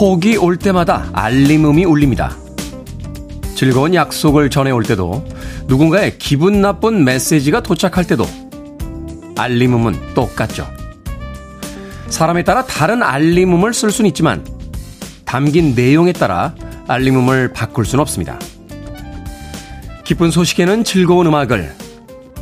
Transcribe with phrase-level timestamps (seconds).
[0.00, 2.34] 폭이 올 때마다 알림음이 울립니다.
[3.54, 5.22] 즐거운 약속을 전해올 때도
[5.66, 8.24] 누군가의 기분 나쁜 메시지가 도착할 때도
[9.36, 10.66] 알림음은 똑같죠.
[12.08, 14.42] 사람에 따라 다른 알림음을 쓸 수는 있지만
[15.26, 16.54] 담긴 내용에 따라
[16.88, 18.38] 알림음을 바꿀 수는 없습니다.
[20.04, 21.74] 기쁜 소식에는 즐거운 음악을,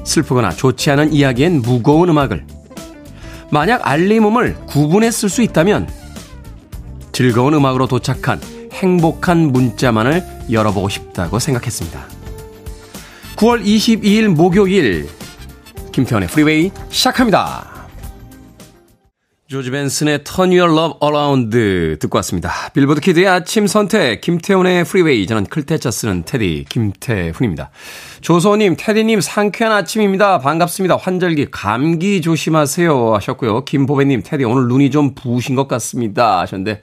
[0.04, 2.46] 슬프거나 좋지 않은 이야기엔 무거운 음악을,
[3.50, 5.97] 만약 알림음을 구분해 쓸 수 있다면
[7.18, 12.06] 즐거운 음악으로 도착한 행복한 문자만을 열어보고 싶다고 생각했습니다.
[13.34, 15.08] 9월 22일 목요일
[15.90, 17.77] 김태훈의 프리웨이 시작합니다.
[19.48, 22.52] 조지 벤슨의 Turn Your Love Around 듣고 왔습니다.
[22.74, 27.70] 빌보드 키드의 아침 선택 김태훈의 프리웨이 저는 클 태 자 쓰는 테디 김태훈입니다.
[28.20, 30.40] 조소님 테디님 상쾌한 아침입니다.
[30.40, 30.98] 반갑습니다.
[30.98, 33.64] 환절기 감기 조심하세요 하셨고요.
[33.64, 36.82] 김보배님 테디 오늘 눈이 좀 부으신 것 같습니다 하셨는데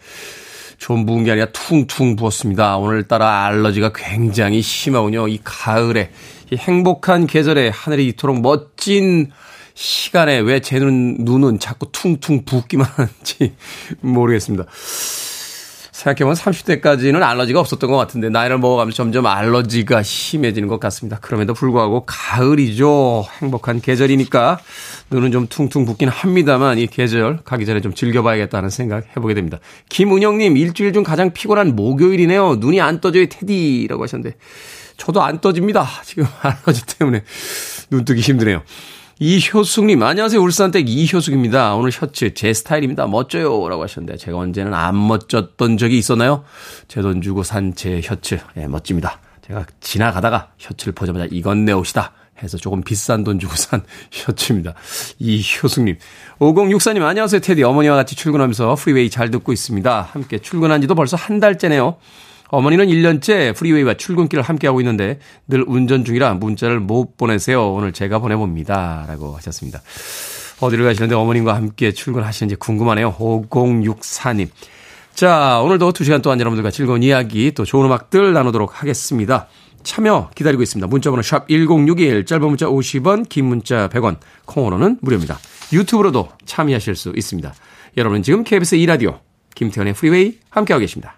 [0.80, 2.78] 좀 부은 게 아니라 퉁퉁 부었습니다.
[2.78, 5.28] 오늘따라 알러지가 굉장히 심하군요.
[5.28, 6.10] 이 가을에
[6.52, 9.30] 이 행복한 계절에 하늘이 이토록 멋진
[9.76, 13.54] 시간에 왜 제 눈, 눈은 자꾸 퉁퉁 붓기만 하는지
[14.02, 14.66] 모르겠습니다.
[15.92, 21.20] 생각해보면 30대까지는 알러지가 없었던 것 같은데 나이를 먹어가면서 점점 알러지가 심해지는 것 같습니다.
[21.22, 23.26] 그럼에도 불구하고 가을이죠.
[23.42, 24.60] 행복한 계절이니까
[25.10, 29.60] 눈은 좀 퉁퉁 붓긴 합니다만 이 계절 가기 전에 좀 즐겨봐야겠다는 생각 해보게 됩니다.
[29.90, 32.58] 김은영님 일주일 중 가장 피곤한 목요일이네요.
[32.58, 34.36] 눈이 안 떠져요 테디라고 하셨는데
[34.98, 35.88] 저도 안 떠집니다.
[36.04, 37.24] 지금 알러지 때문에
[37.90, 38.64] 눈 뜨기 힘드네요.
[39.20, 40.42] 이효숙님, 안녕하세요.
[40.42, 41.76] 울산댁 이효숙입니다.
[41.76, 43.08] 오늘 셔츠 제 스타일입니다.
[43.08, 43.70] 멋져요.
[43.70, 46.44] 라고 하셨는데, 제가 언제는 안 멋졌던 적이 있었나요?
[46.90, 48.40] 제 돈 주고 산 제 셔츠.
[48.58, 49.20] 예, 멋집니다.
[49.48, 52.12] 제가 지나가다가 셔츠를 보자마자 이건 내 옷이다.
[52.44, 54.74] 해서 조금 비싼 돈 주고 산 셔츠입니다.
[55.20, 55.98] 이효숙님.
[56.40, 57.40] 5064님, 안녕하세요.
[57.40, 57.64] 테디.
[57.64, 60.10] 어머니와 같이 출근하면서 프리웨이 잘 듣고 있습니다.
[60.12, 61.96] 함께 출근한 지도 벌써 한 달째네요.
[62.50, 67.74] 어머니는 1년째 프리웨이와 출근길을 함께하고 있는데 늘 운전 중이라 문자를 못 보내세요.
[67.74, 69.06] 오늘 제가 보내봅니다.
[69.08, 69.82] 라고 하셨습니다.
[70.60, 73.14] 어디를 가시는데 어머님과 함께 출근하시는지 궁금하네요.
[73.14, 74.48] 5064님.
[75.14, 79.48] 자, 오늘도 2시간 동안 여러분들과 즐거운 이야기 또 좋은 음악들 나누도록 하겠습니다.
[79.84, 80.88] 참여 기다리고 있습니다.
[80.88, 85.40] 문자번호 샵 1061, 짧은 문자 50원, 긴 문자 100원, 콩으로는 무료입니다.
[85.72, 87.54] 유튜브로도 참여하실 수 있습니다.
[87.96, 89.20] 여러분은 지금 KBS 2라디오
[89.54, 91.18] 김태훈의 프리웨이 함께하고 계십니다.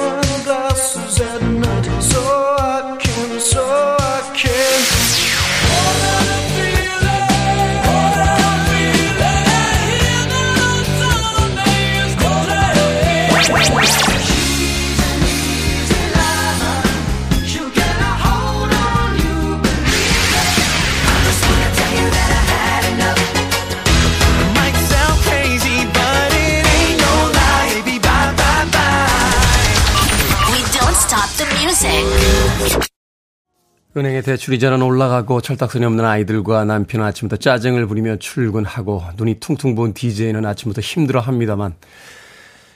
[33.97, 39.93] 은행에 대출 이자는 올라가고 철딱선이 없는 아이들과 남편은 아침부터 짜증을 부리며 출근하고 눈이 퉁퉁 부은
[39.93, 41.73] DJ는 아침부터 힘들어합니다만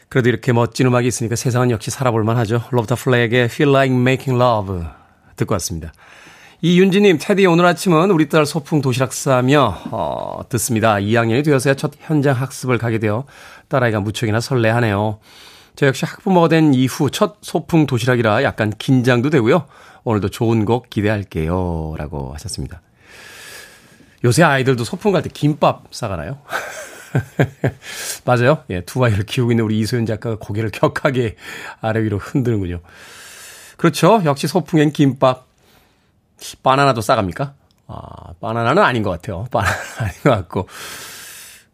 [0.10, 2.64] 그래도 이렇게 멋진 음악이 있으니까 세상은 역시 살아볼만 하죠.
[2.70, 4.82] 로버타 플렉의 Feel Like Making Love
[5.38, 5.94] 듣고 왔습니다.
[6.62, 10.96] 이윤지님, 테디 오늘 아침은 우리 딸 소풍 도시락 싸며 어, 듣습니다.
[10.96, 13.26] 2학년이 되어서야 첫 현장 학습을 가게 되어
[13.70, 15.20] 딸아이가 무척이나 설레하네요.
[15.78, 19.66] 저 역시 학부모가 된 이후 첫 소풍 도시락이라 약간 긴장도 되고요.
[20.06, 21.96] 오늘도 좋은 곡 기대할게요.
[21.98, 22.82] 라고 하셨습니다.
[24.24, 26.40] 요새 아이들도 소풍 갈 때 김밥 싸가나요?
[28.26, 28.64] 맞아요.
[28.70, 31.36] 예, 두 아이를 키우고 있는 우리 이소연 작가가 고개를 격하게
[31.82, 32.80] 아래 위로 흔드는군요.
[33.78, 34.22] 그렇죠.
[34.26, 35.48] 역시 소풍엔 김밥.
[36.64, 37.54] 바나나도 싸갑니까?
[37.88, 39.46] 아, 바나나는 아닌 것 같아요.
[39.52, 40.68] 바나나 아닌 것 같고.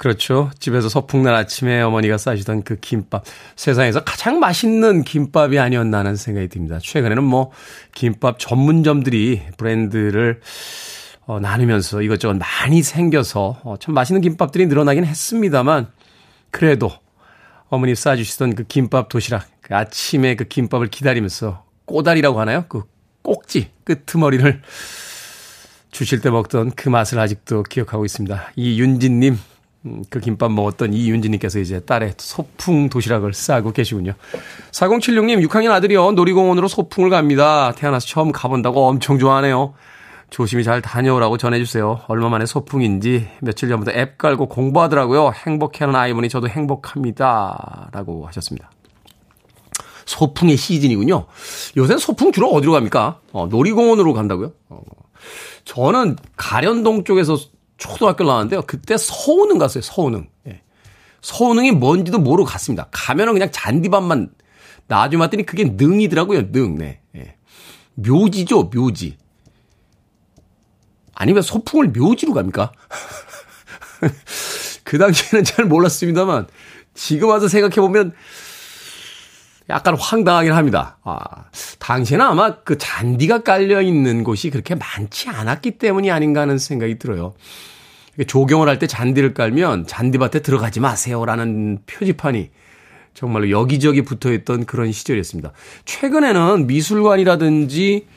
[0.02, 0.50] 그렇죠.
[0.58, 3.24] 집에서 소풍날 아침에 어머니가 싸주던 그 김밥.
[3.56, 6.80] 세상에서 가장 맛있는 김밥이 아니었나 하는 생각이 듭니다.
[6.82, 7.52] 최근에는 뭐,
[7.94, 10.42] 김밥 전문점들이 브랜드를
[11.28, 15.92] 어, 나누면서 이것저것 많이 생겨서 어, 참 맛있는 김밥들이 늘어나긴 했습니다만,
[16.50, 16.92] 그래도
[17.70, 22.66] 어머니 싸주시던 그 김밥 도시락, 그 아침에 그 김밥을 기다리면서 꼬다리라고 하나요?
[22.70, 22.86] 그
[23.22, 24.64] 꼭지, 끄트머리를
[25.92, 28.54] 주실 때 먹던 그 맛을 아직도 기억하고 있습니다.
[28.56, 29.51] 이 윤진님, 음,
[30.10, 34.14] 그 김밥 먹었던 이윤지님께서 이제 딸의 소풍 도시락을 싸고 계시군요.
[34.72, 36.12] 4076님, 6학년 아들이요.
[36.12, 37.72] 놀이공원으로 소풍을 갑니다.
[37.72, 39.74] 태어나서 처음 가본다고 엄청 좋아하네요.
[40.30, 42.02] 조심히 잘 다녀오라고 전해주세요.
[42.08, 45.34] 얼마 만에 소풍인지 며칠 전부터 앱 깔고 공부하더라고요.
[45.46, 47.90] 행복해하는 아이 보니 저도 행복합니다.
[47.92, 48.72] 라고 하셨습니다.
[50.06, 51.26] 소풍의 시즌이군요.
[51.78, 53.20] 요새 소풍 주로 어디로 갑니까?
[53.34, 54.52] 어, 놀이공원으로 간다고요?
[54.70, 54.80] 어.
[55.66, 57.38] 저는 가련동 쪽에서
[57.82, 58.62] 초등학교 나왔는데요.
[58.62, 59.82] 그때 서운흥 갔어요.
[59.82, 60.30] 서운흥.
[60.48, 60.62] 예.
[61.22, 62.88] 서운흥이 뭔지도 모르고 갔습니다.
[62.92, 64.30] 가면은 그냥 잔디밭만
[64.88, 66.52] 나중에 봤더니 그게 능이더라고요.
[66.52, 66.76] 능.
[66.76, 67.02] 네.
[67.16, 67.36] 예.
[67.96, 68.70] 묘지죠.
[68.74, 69.18] 묘지.
[71.16, 72.72] 아니면 소풍을 묘지로 갑니까?
[74.84, 76.48] 그 당시에는 잘 몰랐습니다만
[76.94, 78.14] 지금 와서 생각해 보면
[79.70, 80.98] 약간 황당하긴 합니다.
[81.04, 81.18] 아,
[81.80, 87.34] 당시에는 아마 그 잔디가 깔려 있는 곳이 그렇게 많지 않았기 때문이 아닌가 하는 생각이 들어요.
[88.26, 92.50] 조경을 할 때 잔디를 깔면 잔디밭에 들어가지 마세요라는 표지판이
[93.14, 95.52] 정말로 여기저기 붙어 있던 그런 시절이었습니다.
[95.86, 98.08] 최근에는 미술관이라든지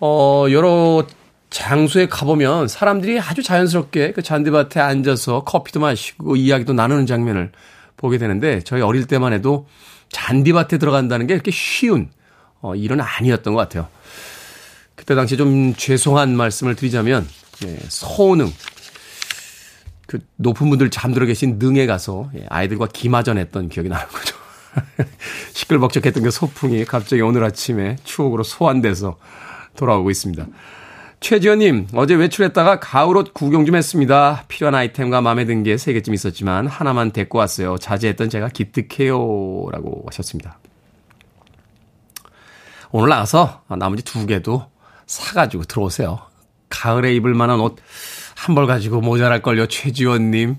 [0.00, 1.06] 어 여러
[1.50, 7.52] 장소에 가보면 사람들이 아주 자연스럽게 그 잔디밭에 앉아서 커피도 마시고 이야기도 나누는 장면을
[7.96, 9.66] 보게 되는데 저희 어릴 때만 해도
[10.10, 12.10] 잔디밭에 들어간다는 게 이렇게 쉬운
[12.60, 13.88] 어, 일은 아니었던 것 같아요.
[14.94, 17.26] 그때 당시 좀 죄송한 말씀을 드리자면
[17.64, 18.52] 예, 서운능
[20.06, 24.36] 그 높은 분들 잠들어 계신 능에 가서 예, 아이들과 기마전 했던 기억이 나는 거죠.
[25.54, 29.16] 시끌벅적했던 그 소풍이 갑자기 오늘 아침에 추억으로 소환돼서
[29.76, 30.46] 돌아오고 있습니다.
[31.20, 34.44] 최지현님, 어제 외출했다가 가을옷 구경 좀 했습니다.
[34.48, 37.78] 필요한 아이템과 마음에 든 게 세 개쯤 있었지만 하나만 데리고 왔어요.
[37.78, 39.16] 자제했던 제가 기특해요.
[39.72, 40.58] 라고 하셨습니다.
[42.92, 44.66] 오늘 나가서 나머지 두 개도
[45.06, 46.20] 사가지고 들어오세요.
[46.68, 47.76] 가을에 입을 만한 옷
[48.44, 49.66] 한 벌 가지고 모자랄걸요.
[49.68, 50.56] 최지원님.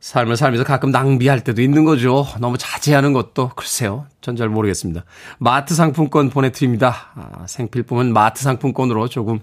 [0.00, 2.26] 삶을 살면서 가끔 낭비할 때도 있는 거죠.
[2.38, 4.06] 너무 자제하는 것도 글쎄요.
[4.20, 5.04] 전 잘 모르겠습니다.
[5.38, 7.12] 마트 상품권 보내드립니다.
[7.14, 9.40] 아, 생필품은 마트 상품권으로 조금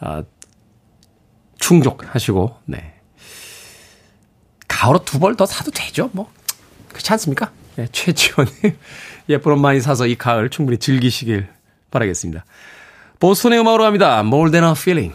[0.00, 0.22] 아,
[1.58, 2.94] 충족하시고 네.
[4.68, 6.10] 가을로 두 벌 더 사도 되죠.
[6.12, 6.30] 뭐
[6.88, 7.50] 그렇지 않습니까?
[7.76, 8.54] 네, 최지원님
[9.30, 11.48] 예쁜 옷 많이 사서 이 가을 충분히 즐기시길
[11.90, 12.44] 바라겠습니다.
[13.20, 14.20] 보스턴의 음악으로 갑니다.
[14.20, 15.14] More than a feeling.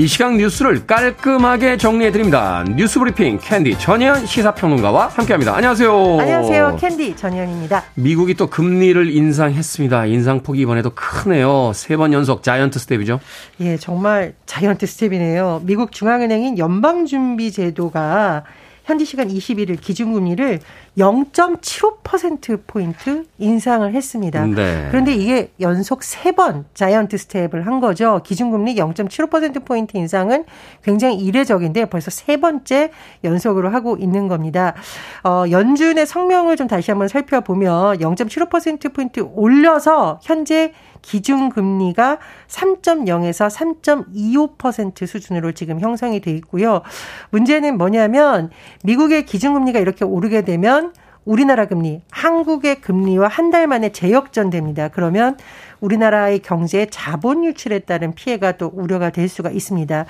[0.00, 2.64] 이 시각 뉴스를 깔끔하게 정리해드립니다.
[2.74, 5.54] 뉴스 브리핑 캔디 전현 시사평론가와 함께합니다.
[5.54, 6.16] 안녕하세요.
[6.18, 6.76] 안녕하세요.
[6.80, 7.84] 캔디 전현입니다.
[7.96, 10.06] 미국이 또 금리를 인상했습니다.
[10.06, 11.72] 인상폭이 이번에도 크네요.
[11.74, 13.20] 세 번 연속 자이언트 스텝이죠.
[13.60, 15.60] 예, 정말 자이언트 스텝이네요.
[15.64, 18.44] 미국 중앙은행인 연방준비제도가
[18.86, 20.60] 현지 시간 21일 기준금리를
[20.98, 24.44] 0.75%포인트 인상을 했습니다.
[24.46, 24.88] 네.
[24.90, 28.20] 그런데 이게 연속 3번 자이언트 스텝을 한 거죠.
[28.24, 30.44] 기준금리 0.75%포인트 인상은
[30.82, 32.90] 굉장히 이례적인데 벌써 세 번째
[33.24, 34.74] 연속으로 하고 있는 겁니다.
[35.24, 40.72] 어, 연준의 성명을 좀 다시 한번 살펴보면 0.75%포인트 올려서 현재
[41.02, 46.82] 기준금리가 3.0에서 3.25% 수준으로 지금 형성이 돼 있고요.
[47.30, 48.50] 문제는 뭐냐면
[48.84, 50.79] 미국의 기준금리가 이렇게 오르게 되면
[51.24, 54.88] 우리나라 금리, 한국의 금리와 한 달 만에 재역전됩니다.
[54.88, 55.36] 그러면
[55.80, 60.06] 우리나라의 경제에 자본 유출에 따른 피해가 또 우려가 될 수가 있습니다.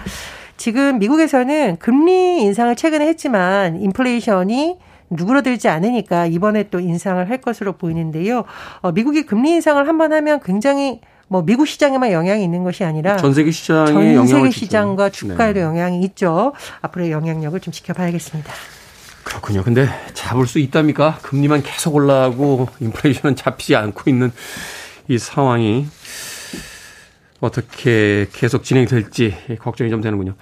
[0.59, 4.77] 지금 미국에서는 금리 인상을 최근에 했지만 인플레이션이
[5.09, 8.45] 누그러들지 않으니까 이번에 또 인상을 할 것으로 보이는데요.
[8.83, 13.17] 어, 미국이 금리 인상을 한 번 하면 굉장히 뭐 미국 시장에만 영향이 있는 것이 아니라
[13.17, 15.65] 전 세계 시장에 전 세계 시장과 주가에도 네.
[15.65, 16.53] 영향이 있죠.
[16.83, 18.53] 앞으로의 영향력을 좀 지켜봐야겠습니다.
[19.25, 19.63] 그렇군요.
[19.63, 21.19] 근데 잡을 수 있답니까?
[21.23, 24.33] 금리만 계속 올라가고 인플레이션은 잡히지 않고 있는
[25.09, 25.87] 이 상황이
[27.41, 30.35] 어떻게 계속 진행이 될지 걱정이 좀 되는군요.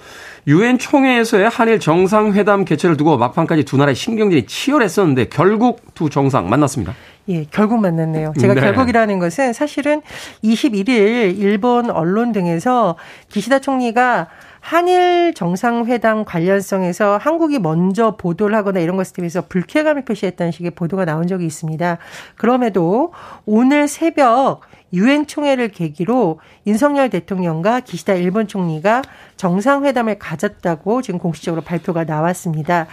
[0.49, 6.95] 유엔 총회에서의 한일 정상회담 개최를 두고 막판까지 두 나라의 신경전이 치열했었는데 결국 두 정상 만났습니다.
[7.29, 8.33] 예, 결국 만났네요.
[8.41, 8.61] 제가 네.
[8.61, 10.03] 결국이라는 것은 사실은
[10.43, 12.97] 21일 일본 언론 등에서
[13.29, 14.29] 기시다 총리가
[14.69, 21.27] 한일 정상회담 관련성에서 한국이 먼저 보도를 하거나 이런 것에 대해서 불쾌감을 표시했다는 식의 보도가 나온
[21.27, 21.97] 적이 있습니다.
[22.37, 23.15] 그럼에도
[23.47, 24.61] 오늘 새벽
[24.93, 29.01] 유엔 총회를 계기로 윤석열 대통령과 기시다 일본 총리가
[29.39, 32.89] 정상회담을 가졌다고 지금 공식적으로 발표가 나왔습니다.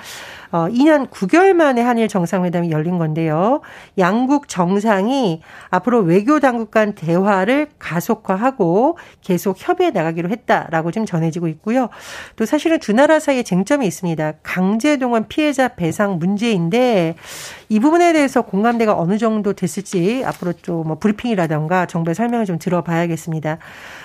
[0.51, 3.61] 어, 2년 9개월 만에 한일 정상회담이 열린 건데요.
[3.97, 11.89] 양국 정상이 앞으로 외교 당국 간 대화를 가속화하고 계속 협의해 나가기로 했다라고 좀 전해지고 있고요.
[12.35, 14.33] 또 사실은 두 나라 사이에 쟁점이 있습니다.
[14.43, 17.15] 강제동원 피해자 배상 문제인데
[17.67, 23.57] 이 부분에 대해서 공감대가 어느 정도 됐을지 앞으로 좀 뭐 브리핑이라던가 정부의 설명을 좀 들어봐야겠습니다.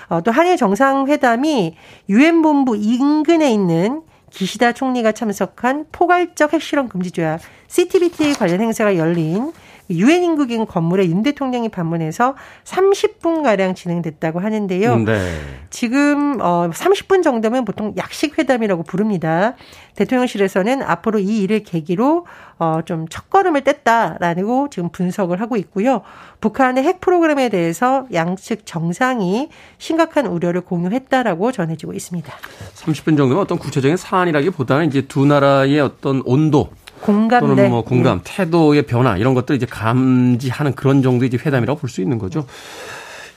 [0.09, 1.75] 어, 또 한일 정상회담이
[2.09, 9.53] 유엔 본부 인근에 있는 기시다 총리가 참석한 포괄적 핵실험 금지 조약 CTBT 관련 행사가 열린
[9.89, 14.97] 유엔 인구기금 건물에 윤 대통령이 방문해서 30분 가량 진행됐다고 하는데요.
[14.99, 15.39] 네.
[15.69, 19.55] 지금 어 30분 정도면 보통 약식 회담이라고 부릅니다.
[19.95, 22.25] 대통령실에서는 앞으로 이 일을 계기로
[22.57, 26.01] 어좀 첫걸음을 뗐다라고 지금 분석을 하고 있고요.
[26.39, 32.31] 북한의 핵 프로그램에 대해서 양측 정상이 심각한 우려를 공유했다라고 전해지고 있습니다.
[32.75, 36.69] 30분 정도면 어떤 구체적인 사안이라기보다는 이제 두 나라의 어떤 온도
[37.01, 38.35] 공감 또는 뭐 공감, 네.
[38.35, 42.45] 태도의 변화 이런 것들 이제 감지하는 그런 정도의 이제 회담이라고 볼 수 있는 거죠.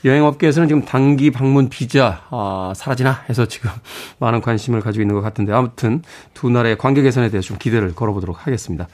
[0.05, 3.71] 여행업계에서는 지금 단기 방문 비자 아, 사라지나 해서 지금
[4.19, 6.03] 많은 관심을 가지고 있는 것 같은데 아무튼
[6.33, 8.87] 두 나라의 관계 개선에 대해서 좀 기대를 걸어보도록 하겠습니다.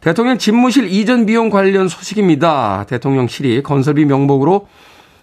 [0.00, 2.84] 대통령 집무실 이전 비용 관련 소식입니다.
[2.88, 4.68] 대통령실이 건설비 명목으로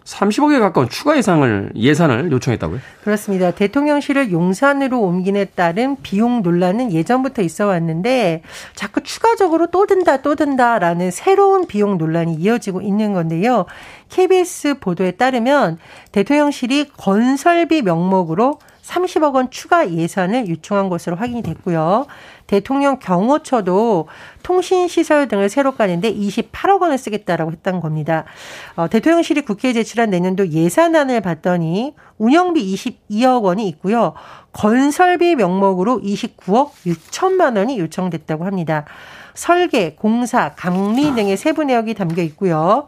[0.06, 2.80] 30억에 가까운 추가 예산을 예산을 요청했다고요?
[3.04, 3.52] 그렇습니다.
[3.52, 8.42] 대통령실을 용산으로 옮긴에 따른 비용 논란은 예전부터 있어 왔는데
[8.76, 13.66] 자꾸 추가적으로 또 든다 또 든다라는 새로운 비용 논란이 이어지고 있는 건데요.
[14.10, 15.78] KBS 보도에 따르면
[16.12, 22.08] 대통령실이 건설비 명목으로 30억 원 추가 예산을 요청한 것으로 확인이 됐고요.
[22.52, 24.10] 대통령 경호처도
[24.44, 28.26] 통신시설 등을 새로 까는데 28억 원을 쓰겠다라고 했던 겁니다.
[28.76, 34.16] 어, 대통령실이 국회에 제출한 내년도 예산안을 봤더니 운영비 22억 원이 있고요.
[34.52, 38.84] 건설비 명목으로 29억 6천만 원이 요청됐다고 합니다.
[39.34, 42.88] 설계, 공사, 강리 등의 세부 내역이 담겨 있고요.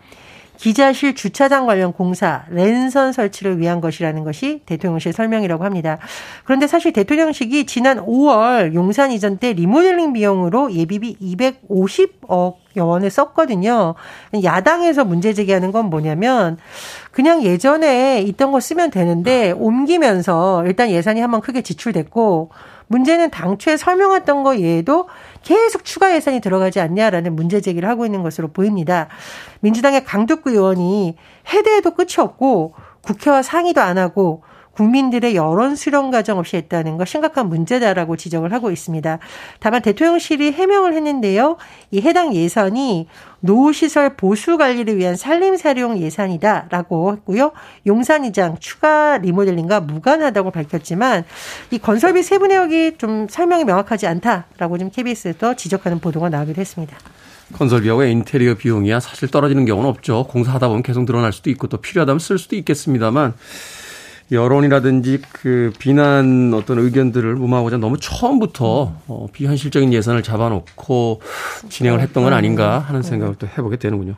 [0.63, 5.97] 기자실 주차장 관련 공사, 랜선 설치를 위한 것이라는 것이 대통령실 설명이라고 합니다.
[6.45, 13.95] 그런데 사실 대통령실이 지난 5월 용산 이전 때 리모델링 비용으로 예비비 250억 원을 썼거든요.
[14.41, 16.57] 야당에서 문제 제기하는 건 뭐냐면
[17.11, 22.51] 그냥 예전에 있던 거 쓰면 되는데 옮기면서 일단 예산이 한번 크게 지출됐고
[22.87, 25.09] 문제는 당초에 설명했던 거 외에도
[25.43, 29.07] 계속 추가 예산이 들어가지 않냐라는 문제 제기를 하고 있는 것으로 보입니다.
[29.59, 31.15] 민주당의 강덕구 의원이
[31.53, 34.43] 해대에도 끝이 없고 국회와 상의도 안 하고
[34.75, 39.19] 국민들의 여론 수렴 과정 없이 했다는 거 심각한 문제다라고 지적을 하고 있습니다.
[39.59, 41.57] 다만 대통령실이 해명을 했는데요.
[41.91, 43.07] 이 해당 예산이
[43.39, 47.51] 노후시설 보수 관리를 위한 산림 사용 예산이다라고 했고요.
[47.85, 51.23] 용산이장 추가 리모델링과 무관하다고 밝혔지만
[51.71, 56.97] 이 건설비 세부 내역이 좀 설명이 명확하지 않다라고 지금 KBS에서 지적하는 보도가 나오기도 했습니다.
[57.53, 60.25] 건설비하고 인테리어 비용이야 사실 떨어지는 경우는 없죠.
[60.29, 63.33] 공사하다 보면 계속 늘어날 수도 있고 또 필요하다면 쓸 수도 있겠습니다만
[64.33, 71.21] 여론이라든지 그 비난 어떤 의견들을 무마하고자 너무 처음부터 어, 비현실적인 예산을 잡아놓고
[71.69, 74.15] 진행을 했던 건 아닌가 하는 생각을 또 해보게 되는군요.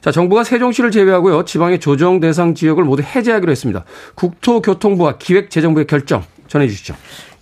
[0.00, 1.44] 자, 정부가 세종시를 제외하고요.
[1.44, 3.84] 지방의 조정 대상 지역을 모두 해제하기로 했습니다.
[4.14, 6.94] 국토교통부와 기획재정부의 결정 전해 주시죠.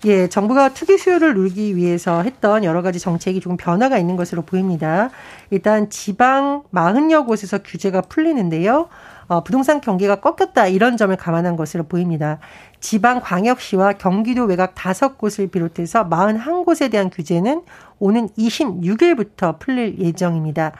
[0.04, 5.10] 예, 정부가 투기 수요를 누르기 위해서 했던 여러 가지 정책이 조금 변화가 있는 것으로 보입니다.
[5.50, 8.88] 일단 지방 40여 곳에서 규제가 풀리는데요.
[9.28, 12.38] 어, 부동산 경기가 꺾였다 이런 점을 감안한 것으로 보입니다.
[12.80, 17.62] 지방 광역시와 경기도 외곽 다섯 곳을 비롯해서 41곳에 대한 규제는
[17.98, 20.72] 오는 26일부터 풀릴 예정입니다.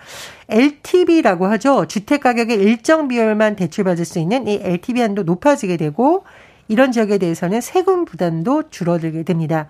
[0.48, 1.86] LTV라고 하죠.
[1.86, 6.24] 주택 가격의 일정 비율만 대출받을 수 있는 이 LTV 한도 높아지게 되고
[6.68, 9.68] 이런 지역에 대해서는 세금 부담도 줄어들게 됩니다.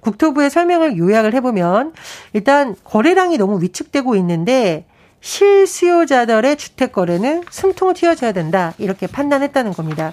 [0.00, 1.94] 국토부의 설명을 요약을 해보면
[2.34, 4.86] 일단 거래량이 너무 위축되고 있는데
[5.24, 8.74] 실수요자들의 주택 거래는 숨통을 튀어줘야 된다.
[8.76, 10.12] 이렇게 판단했다는 겁니다.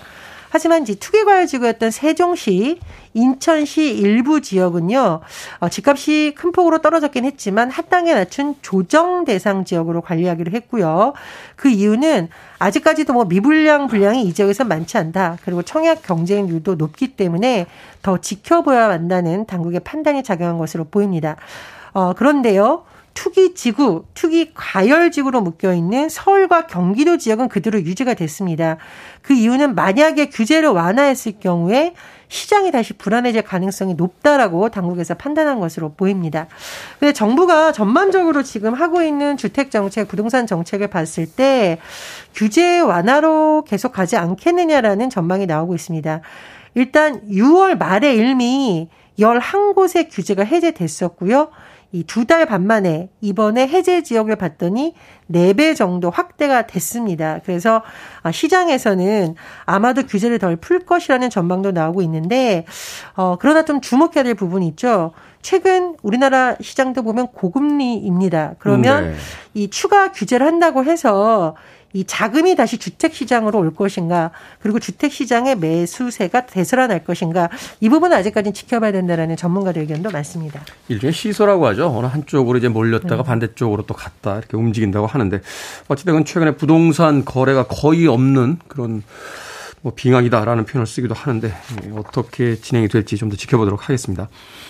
[0.50, 2.80] 하지만 이제 투기과열지구였던 세종시,
[3.14, 5.22] 인천시 일부 지역은요,
[5.60, 11.14] 어, 집값이 큰 폭으로 떨어졌긴 했지만 합당에 낮춘 조정 대상 지역으로 관리하기로 했고요.
[11.56, 15.38] 그 이유는 아직까지도 뭐 미불량 분량이 이 지역에서 많지 않다.
[15.44, 17.66] 그리고 청약 경쟁률도 높기 때문에
[18.02, 21.36] 더 지켜보야 한다는 당국의 판단이 작용한 것으로 보입니다.
[21.94, 22.86] 어, 그런데요.
[23.14, 28.78] 투기 지구, 투기 과열 지구로 묶여 있는 서울과 경기도 지역은 그대로 유지가 됐습니다.
[29.22, 31.94] 그 이유는 만약에 규제를 완화했을 경우에
[32.30, 36.48] 시장이 다시 불안해질 가능성이 높다라고 당국에서 판단한 것으로 보입니다.
[36.98, 41.80] 근데 정부가 전반적으로 지금 하고 있는 주택 정책, 부동산 정책을 봤을 때
[42.34, 46.22] 규제 완화로 계속 가지 않겠느냐라는 전망이 나오고 있습니다.
[46.76, 48.88] 일단 6월 말에 일미
[49.20, 51.50] 11곳의 규제가 해제됐었고요.
[51.94, 54.94] 이 두 달 반 만에 이번에 해제 지역을 봤더니
[55.32, 57.40] 4배 정도 확대가 됐습니다.
[57.46, 57.84] 그래서
[58.24, 62.66] 아, 시장에서는 아마도 규제를 덜 풀 것이라는 전망도 나오고 있는데,
[63.16, 65.12] 어, 그러나 좀 주목해야 될 부분이 있죠.
[65.42, 68.56] 최근 우리나라 시장도 보면 고금리입니다.
[68.60, 69.16] 그러면 네.
[69.54, 71.56] 이 추가 규제를 한다고 해서
[71.94, 78.16] 이 자금이 다시 주택 시장으로 올 것인가 그리고 주택 시장의 매수세가 되살아날 것인가 이 부분은
[78.18, 80.62] 아직까지는 지켜봐야 된다라는 전문가들 의견도 많습니다.
[80.88, 81.88] 일종의 시소라고 하죠.
[81.96, 83.24] 어느 한쪽으로 이제 몰렸다가 네.
[83.24, 85.42] 반대쪽으로 또 갔다 이렇게 움직인다고 하는데
[85.88, 89.04] 어찌됐건 최근에 부동산 거래가 거의 없는 그런
[89.84, 91.48] 뭐 빙하기다라는 표현을 쓰기도 하는데
[91.86, 94.28] 예, 어떻게 진행이 될지 좀 더 지켜보도록 하겠습니다.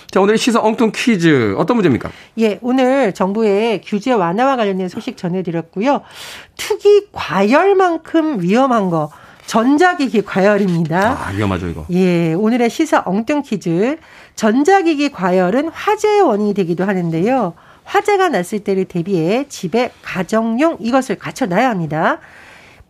[0.09, 2.09] 자, 오늘의 시사 엉뚱 퀴즈 어떤 문제입니까?
[2.39, 6.01] 예, 오늘 정부의 규제 완화와 관련된 소식 전해드렸고요.
[6.57, 9.11] 투기 과열만큼 위험한 거
[9.47, 11.27] 전자기기 과열입니다.
[11.27, 11.85] 아, 위험하죠, 이거.
[11.91, 13.97] 예, 오늘의 시사 엉뚱 퀴즈.
[14.35, 17.53] 전자기기 과열은 화재의 원인이 되기도 하는데요.
[17.83, 22.19] 화재가 났을 때를 대비해 집에 가정용 이것을 갖춰놔야 합니다.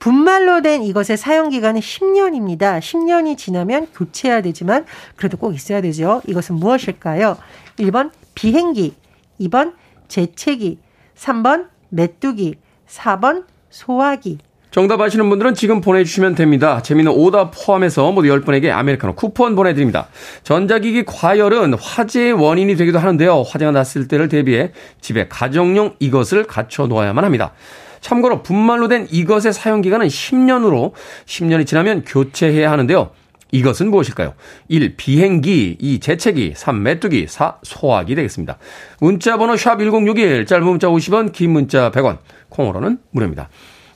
[0.01, 2.79] 분말로 된 이것의 사용 기간은 10년입니다.
[2.79, 6.23] 10년이 지나면 교체해야 되지만 그래도 꼭 있어야 되죠.
[6.25, 7.37] 이것은 무엇일까요?
[7.77, 8.95] 1번 비행기,
[9.41, 9.73] 2번
[10.07, 10.79] 재채기,
[11.15, 12.55] 3번 메뚜기,
[12.87, 14.39] 4번 소화기.
[14.71, 16.81] 정답 아시는 분들은 지금 보내주시면 됩니다.
[16.81, 20.07] 재미는 오답 포함해서 모두 10분에게 아메리카노 쿠폰 보내드립니다.
[20.43, 23.43] 전자기기 과열은 화재의 원인이 되기도 하는데요.
[23.43, 27.53] 화재가 났을 때를 대비해 집에 가정용 이것을 갖춰 놓아야만 합니다.
[28.01, 30.91] 참고로 분말로 된 이것의 사용 기간은 10년으로
[31.25, 33.11] 10년이 지나면 교체해야 하는데요.
[33.51, 34.33] 이것은 무엇일까요?
[34.69, 34.95] 1.
[34.95, 35.99] 비행기, 2.
[35.99, 36.83] 재채기, 3.
[36.83, 37.57] 메뚜기, 4.
[37.63, 38.57] 소화기 되겠습니다.
[38.99, 42.17] 문자 번호 샵1061, 짧은 문자 50원, 긴 문자 100원,
[42.49, 43.49] 콩으로는 무료입니다.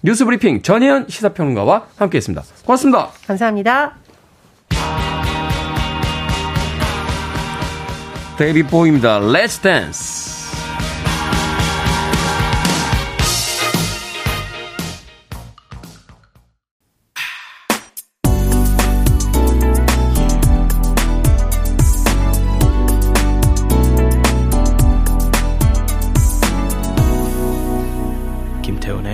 [0.04, 2.44] 뉴스 브리핑 전혜연 시사평론가와 함께했습니다.
[2.66, 3.10] 고맙습니다.
[3.26, 3.96] 감사합니다.
[8.38, 9.20] 데이빗 보위입니다.
[9.20, 10.35] Let's Dance.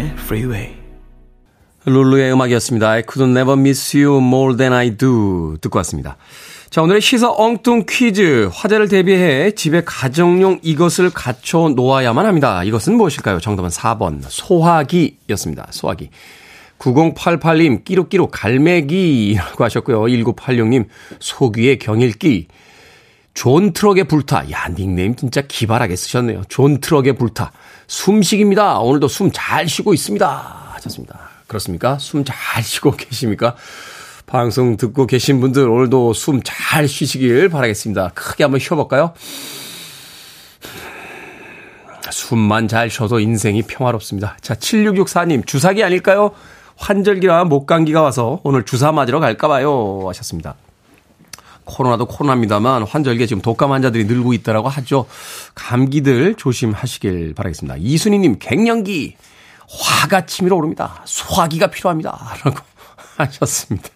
[0.07, 0.75] Freeway.
[1.85, 2.89] 룰루의 음악이었습니다.
[2.89, 5.57] I could never miss you more than I do.
[5.61, 6.17] 듣고 왔습니다.
[6.69, 8.49] 자, 오늘의 시사 엉뚱 퀴즈.
[8.53, 12.63] 화재를 대비해 집에 가정용 이것을 갖춰 놓아야만 합니다.
[12.63, 13.39] 이것은 무엇일까요?
[13.39, 14.21] 정답은 4번.
[14.27, 15.67] 소화기였습니다.
[15.71, 16.09] 소화기.
[16.77, 20.01] 9088님, 끼룩끼룩 갈매기라고 하셨고요.
[20.01, 20.85] 1986님,
[21.19, 22.47] 소귀에 경읽기.
[23.33, 24.49] 존 트럭에 불타.
[24.51, 26.43] 야, 닉네임 진짜 기발하게 쓰셨네요.
[26.49, 27.51] 존 트럭에 불타.
[27.95, 28.79] 숨쉬기입니다.
[28.79, 30.69] 오늘도 숨 잘 쉬고 있습니다.
[30.75, 31.19] 하셨습니다.
[31.47, 31.97] 그렇습니까?
[31.99, 33.55] 숨 잘 쉬고 계십니까?
[34.25, 38.11] 방송 듣고 계신 분들 오늘도 숨 잘 쉬시길 바라겠습니다.
[38.15, 39.13] 크게 한번 쉬어볼까요?
[42.11, 44.37] 숨만 잘 쉬어도 인생이 평화롭습니다.
[44.41, 46.31] 자, 7664님, 주사기 아닐까요?
[46.77, 50.05] 환절기나 목감기가 와서 오늘 주사 맞으러 갈까봐요.
[50.07, 50.55] 하셨습니다.
[51.65, 55.05] 코로나도 코로나입니다만 환절기에 지금 독감 환자들이 늘고 있다라고 하죠.
[55.55, 57.75] 감기들 조심하시길 바라겠습니다.
[57.79, 59.15] 이순희님 갱년기
[59.69, 61.01] 화가 치밀어 오릅니다.
[61.05, 62.35] 소화기가 필요합니다.
[62.43, 62.59] 라고
[63.17, 63.87] 하셨습니다.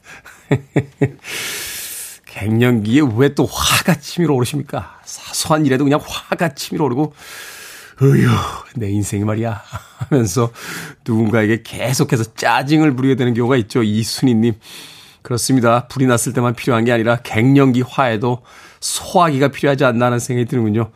[2.25, 4.99] 갱년기에 왜 또 화가 치밀어 오르십니까?
[5.05, 7.13] 사소한 일에도 그냥 화가 치밀어 오르고
[8.01, 8.27] 어휴,
[8.75, 9.61] 내 인생이 말이야.
[10.09, 10.51] 하면서
[11.05, 13.83] 누군가에게 계속해서 짜증을 부리게 되는 경우가 있죠.
[13.83, 14.53] 이순희님.
[15.25, 15.87] 그렇습니다.
[15.87, 18.43] 불이 났을 때만 필요한 게 아니라 갱년기 화에도
[18.79, 20.91] 소화기가 필요하지 않나 하는 생각이 드는군요.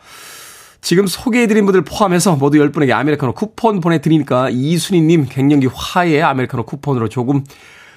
[0.81, 7.43] 지금 소개해드린 분들 포함해서 모두 10분에게 아메리카노 쿠폰 보내드리니까 이순희님 갱년기 화에 아메리카노 쿠폰으로 조금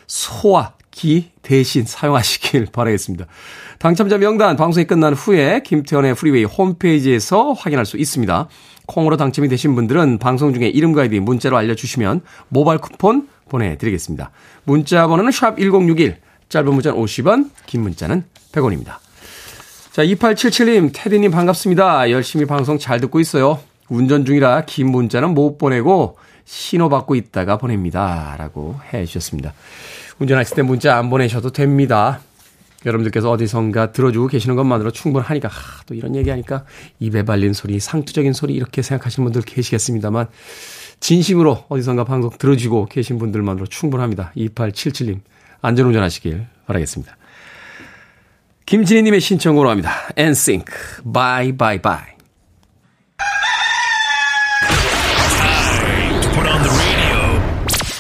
[0.07, 3.27] 소화기 대신 사용하시길 바라겠습니다.
[3.79, 8.49] 당첨자 명단 방송이 끝난 후에 김태훈의 프리웨이 홈페이지에서 확인할 수 있습니다.
[8.87, 14.31] 콩으로 당첨이 되신 분들은 방송 중에 이름과 아이디 문자로 알려주시면 모바일 쿠폰 보내드리겠습니다.
[14.65, 16.17] 문자 번호는 샵 1061,
[16.49, 18.97] 짧은 문자는 50원, 긴 문자는 100원입니다.
[19.93, 22.11] 자, 2877님, 테디님 반갑습니다.
[22.11, 23.61] 열심히 방송 잘 듣고 있어요.
[23.89, 28.35] 운전 중이라 긴 문자는 못 보내고 신호 받고 있다가 보냅니다.
[28.39, 29.53] 라고 해 주셨습니다.
[30.19, 32.21] 운전하실 때 문자 안 보내셔도 됩니다.
[32.85, 36.65] 여러분들께서 어디선가 들어주고 계시는 것만으로 충분하니까, 하, 또 이런 얘기하니까
[36.99, 40.27] 입에 발린 소리, 상투적인 소리 이렇게 생각하시는 분들 계시겠습니다만,
[41.03, 44.33] 진심으로 어디선가 방송 들어주고 계신 분들만으로 충분합니다.
[44.37, 45.21] 2877님,
[45.61, 47.17] 안전운전 하시길 바라겠습니다.
[48.67, 49.91] 김진희님의 신청으로 합니다.
[50.17, 50.65] NSYNC,
[51.13, 52.13] Bye Bye Bye.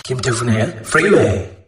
[0.05, 1.62] 김태훈의 Freeway.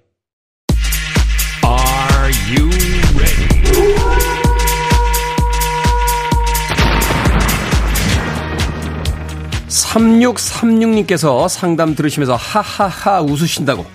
[9.95, 13.87] 3636님께서 상담 들으시면서 하하하 웃으신다고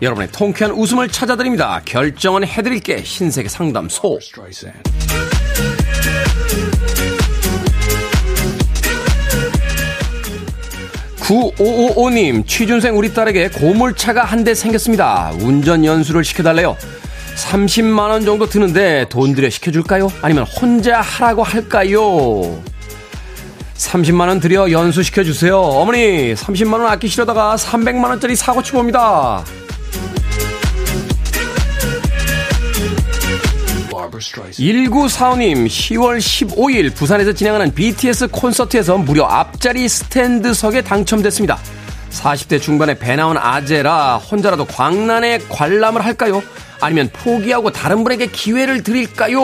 [0.00, 1.80] 여러분의 통쾌한 웃음을 찾아드립니다.
[1.84, 4.18] 결정은 해드릴게 흰색의 상담소.
[11.20, 15.32] 9 9555님, 취준생 우리 딸에게 고물차가 한 대 생겼습니다.
[15.40, 16.76] 운전 연수를 시켜달래요.
[17.36, 20.08] 30만원 정도 드는데 돈 들여 시켜줄까요?
[20.20, 22.60] 아니면 혼자 하라고 할까요?
[23.82, 25.58] 30만원 들여 연수시켜 주세요.
[25.58, 29.44] 어머니, 30만원 아끼시려다가 300만원짜리 사고치 봅니다.
[34.52, 41.58] 1945님, 10월 15일 부산에서 진행하는 BTS 콘서트에서 무려 앞자리 스탠드석에 당첨됐습니다.
[42.10, 46.42] 40대 중반에 배 나온 아재라 혼자라도 광란에 관람을 할까요?
[46.80, 49.40] 아니면 포기하고 다른 분에게 기회를 드릴까요?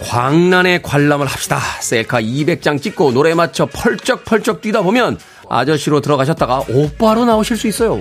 [0.00, 1.58] 광란에 관람을 합시다.
[1.80, 8.00] 셀카 200장 찍고 노래 맞춰 펄쩍펄쩍 뛰다 보면 아저씨로 들어가셨다가 오빠로 나오실 수 있어요.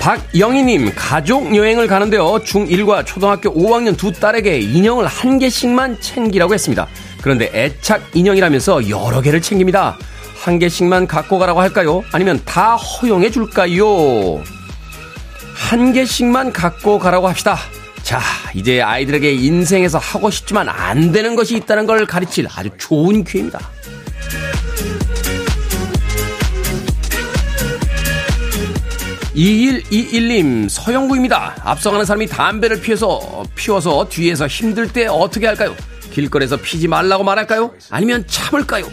[0.00, 2.38] 박영희님, 가족 여행을 가는데요.
[2.44, 6.86] 중1과 초등학교 5학년 두 딸에게 인형을 한 개씩만 챙기라고 했습니다.
[7.20, 9.98] 그런데 애착 인형이라면서 여러 개를 챙깁니다.
[10.38, 12.04] 한 개씩만 갖고 가라고 할까요?
[12.12, 14.44] 아니면 다 허용해 줄까요?
[15.56, 17.56] 한 개씩만 갖고 가라고 합시다.
[18.02, 18.20] 자,
[18.54, 23.58] 이제 아이들에게 인생에서 하고 싶지만 안 되는 것이 있다는 걸 가르칠 아주 좋은 기회입니다.
[29.34, 31.56] 2121님, 서영구입니다.
[31.62, 35.74] 앞서가는 사람이 담배를 피워서, 피워서 뒤에서 힘들 때 어떻게 할까요?
[36.12, 37.72] 길거리에서 피지 말라고 말할까요?
[37.90, 38.86] 아니면 참을까요?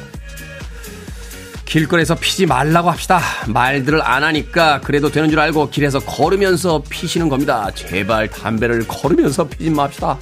[1.73, 3.19] 길거리에서 피지 말라고 합시다.
[3.47, 7.67] 말들을 안 하니까 그래도 되는 줄 알고 길에서 걸으면서 피시는 겁니다.
[7.73, 10.19] 제발 담배를 걸으면서 피지 맙시다.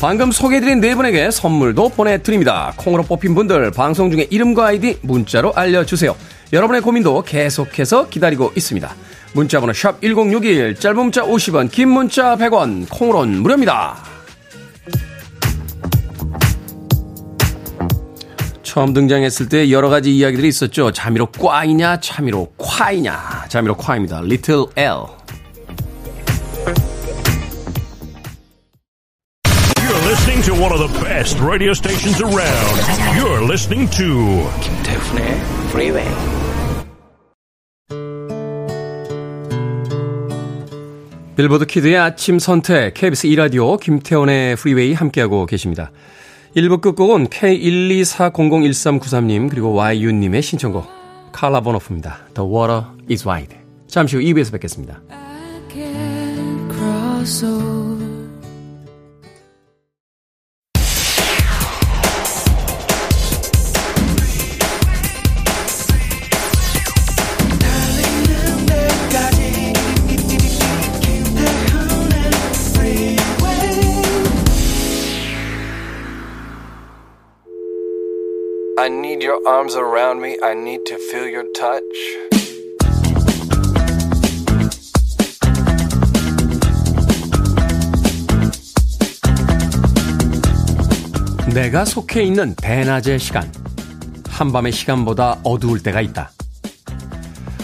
[0.00, 2.72] 방금 소개해드린 네 분에게 선물도 보내드립니다.
[2.78, 6.16] 콩으로 뽑힌 분들 방송 중에 이름과 아이디 문자로 알려주세요.
[6.52, 8.92] 여러분의 고민도 계속해서 기다리고 있습니다.
[9.34, 14.13] 문자번호 샵 1061, 짧은 문자 50원, 긴 문자 100원, 콩으로는 무료입니다.
[18.74, 20.90] 처음 등장했을 때 여러 가지 이야기들이 있었죠.
[20.90, 23.44] 자미로 꽈이냐, 차미로 콰이냐.
[23.48, 24.18] 자미로 콰입니다.
[24.18, 25.04] Little L.
[30.08, 32.80] listening to one of the best radio stations around.
[33.16, 35.24] You're listening to 김태훈의
[35.68, 36.10] Freeway.
[41.36, 45.92] 빌보드 키드의 아침 선택 KBS 2라디오 김태훈의 프리웨이 함께하고 계십니다.
[46.56, 50.86] 1부 끝곡은 K124001393님 그리고 YU님의 신청곡
[51.32, 52.28] 칼라 보노프입니다.
[52.34, 53.56] The water is wide.
[53.88, 55.02] 잠시 후 2부에서 뵙겠습니다.
[79.24, 80.36] Your arms around me.
[80.42, 81.82] I need to feel your touch.
[91.54, 93.50] 내가 속해 있는 대낮의 시간.
[94.28, 96.30] 한밤의 시간보다 어두울 때가 있다.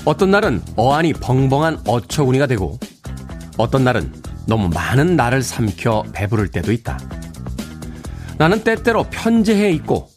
[0.06, 2.78] 어떤 날은 어안이 벙벙한 어처구니가 되고,
[3.58, 4.14] 어떤 날은
[4.46, 6.98] 너무 많은 나를 삼켜 배부를 때도 있다.
[8.38, 10.08] 나는 때때로 편재해 있고,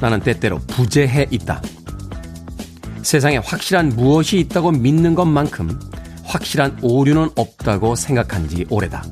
[0.00, 1.60] 나는 때때로 부재해 있다.
[3.02, 5.78] 세상에 확실한 무엇이 있다고 믿는 것만큼
[6.24, 9.04] 확실한 오류는 없다고 생각한 지 오래다.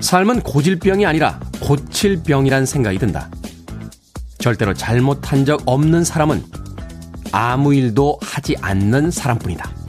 [0.00, 3.30] 삶은 고질병이 아니라 고칠 병이란 생각이 든다.
[4.38, 6.42] 절대로 잘못한 적 없는 사람은
[7.32, 9.79] 아무 일도 하지 않는 사람뿐이다.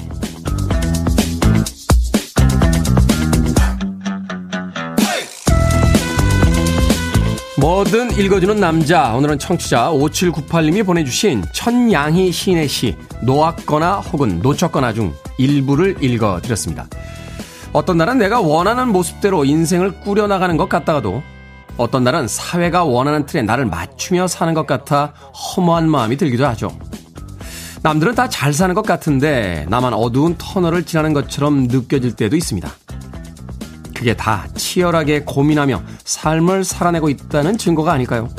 [7.61, 9.13] 뭐든 읽어주는 남자.
[9.13, 16.87] 오늘은 청취자 5798님이 보내주신 천양희 시인의 시, 놓았거나 혹은 놓쳤거나 중 일부를 읽어드렸습니다.
[17.71, 21.21] 어떤 날은 내가 원하는 모습대로 인생을 꾸려나가는 것 같다가도
[21.77, 25.13] 어떤 날은 사회가 원하는 틀에 나를 맞추며 사는 것 같아
[25.55, 26.75] 허무한 마음이 들기도 하죠.
[27.83, 32.71] 남들은 다 잘 사는 것 같은데 나만 어두운 터널을 지나는 것처럼 느껴질 때도 있습니다.
[34.01, 38.29] 그게 다 치열하게 고민하며 삶을 살아내고 있다는 증거가 아닐까요?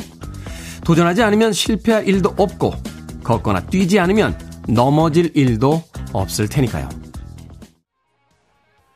[0.85, 2.75] 도전하지 않으면 실패할 일도 없고,
[3.22, 6.88] 걷거나 뛰지 않으면 넘어질 일도 없을 테니까요.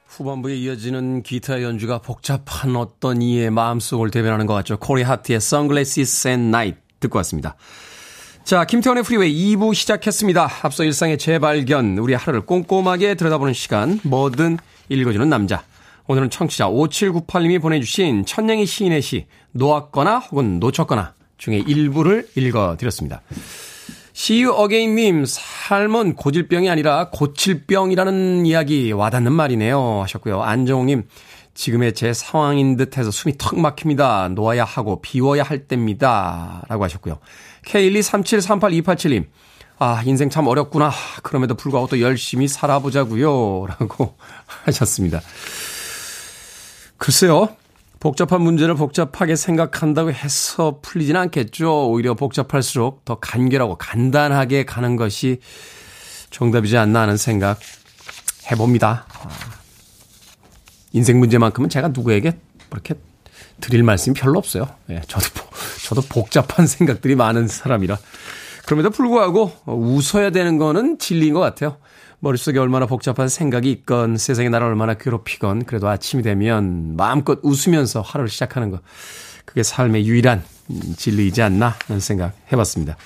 [0.08, 4.76] 후반부에 이어지는 기타 연주가 복잡한 어떤 이의 마음속을 대변하는 것 같죠.
[4.76, 7.54] 코리 하트의 Sunglasses at Night 듣고 왔습니다.
[8.42, 10.50] 자, 김태훈의 프리웨이 2부 시작했습니다.
[10.62, 15.62] 앞서 일상의 재발견, 우리 하루를 꼼꼼하게 들여다보는 시간, 뭐든 읽어주는 남자.
[16.08, 23.22] 오늘은 청취자 5798님이 보내주신 천냥이 시인의 시, 놓았거나 혹은 놓쳤거나 중에 일부를 읽어드렸습니다.
[24.30, 30.02] You again님, 삶은 고질병이 아니라 고칠병이라는 이야기 와닿는 말이네요.
[30.02, 30.42] 하셨고요.
[30.42, 31.06] 안정욱님,
[31.54, 34.28] 지금의 제 상황인 듯 해서 숨이 턱 막힙니다.
[34.28, 36.62] 놓아야 하고 비워야 할 때입니다.
[36.68, 37.18] 라고 하셨고요.
[37.66, 39.26] K123738287님,
[39.78, 40.90] 아, 인생 참 어렵구나.
[41.22, 43.66] 그럼에도 불구하고 또 열심히 살아보자고요.
[43.66, 44.16] 라고
[44.64, 45.20] 하셨습니다.
[46.98, 47.48] 글쎄요.
[47.98, 51.90] 복잡한 문제를 복잡하게 생각한다고 해서 풀리진 않겠죠.
[51.90, 55.40] 오히려 복잡할수록 더 간결하고 간단하게 가는 것이
[56.30, 57.58] 정답이지 않나 하는 생각
[58.50, 59.06] 해봅니다.
[59.08, 59.28] 아,
[60.92, 62.38] 인생 문제만큼은 제가 누구에게
[62.70, 62.94] 그렇게
[63.60, 64.68] 드릴 말씀이 별로 없어요.
[64.90, 65.26] 예, 저도,
[65.84, 67.98] 저도 복잡한 생각들이 많은 사람이라.
[68.66, 71.78] 그럼에도 불구하고 웃어야 되는 거는 진리인 것 같아요.
[72.20, 78.28] 머릿속에 얼마나 복잡한 생각이 있건 세상이 나를 얼마나 괴롭히건 그래도 아침이 되면 마음껏 웃으면서 하루를
[78.28, 78.80] 시작하는 것.
[79.44, 80.42] 그게 삶의 유일한
[80.96, 82.96] 진리이지 않나 하는 생각 해봤습니다.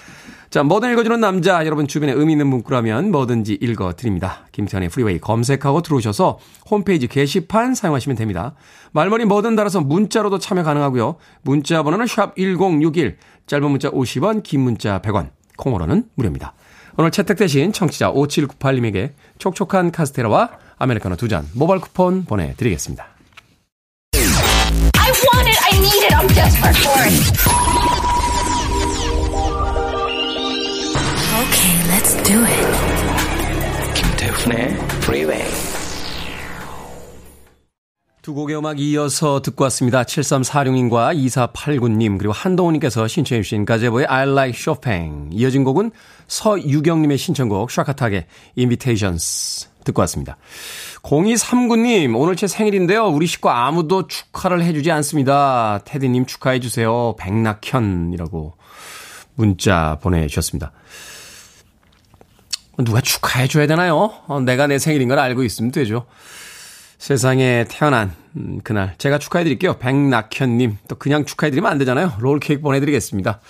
[0.50, 4.46] 자, 뭐든 읽어주는 남자, 여러분 주변에 의미 있는 문구라면 뭐든지 읽어드립니다.
[4.50, 8.54] 김태현의 프리웨이 검색하고 들어오셔서 홈페이지 게시판 사용하시면 됩니다.
[8.90, 11.16] 말머리 뭐든 달아서 문자로도 참여 가능하고요.
[11.42, 16.54] 문자 번호는 샵 1061, 짧은 문자 50원, 긴 문자 100원, 콩으로는 무료입니다.
[16.96, 23.06] 오늘 채택되신 청취자 5798님에게 촉촉한 카스테라와 아메리카노 두 잔 모바일 쿠폰 보내드리겠습니다.
[24.14, 28.40] I want it, I need it, I'm desperate for it.
[31.40, 32.66] Okay, let's do it.
[33.94, 35.69] 김태훈의 Freeway.
[38.30, 40.04] 두 곡의 음악 이어서 듣고 왔습니다.
[40.04, 45.90] 7346님과 2489님 그리고 한동훈님께서 신청해 주신 가제보의 I Like Chopin 이어진 곡은
[46.28, 50.36] 서유경님의 신청곡 샤카탁의 Invitations 듣고 왔습니다.
[51.02, 53.08] 0239님 오늘 제 생일인데요.
[53.08, 55.80] 우리 식구 아무도 축하를 해주지 않습니다.
[55.84, 57.16] 테디님 축하해 주세요.
[57.18, 58.54] 백낙현이라고
[59.34, 60.70] 문자 보내주셨습니다.
[62.78, 64.12] 누가 축하해 줘야 되나요?
[64.28, 66.06] 어, 내가 내 생일인 걸 알고 있으면 되죠.
[67.00, 69.78] 세상에 태어난 음, 그날 제가 축하해 드릴게요.
[69.78, 72.12] 백낙현 님 또 그냥 축하해 드리면 안 되잖아요.
[72.20, 73.40] 롤 케이크 보내 드리겠습니다.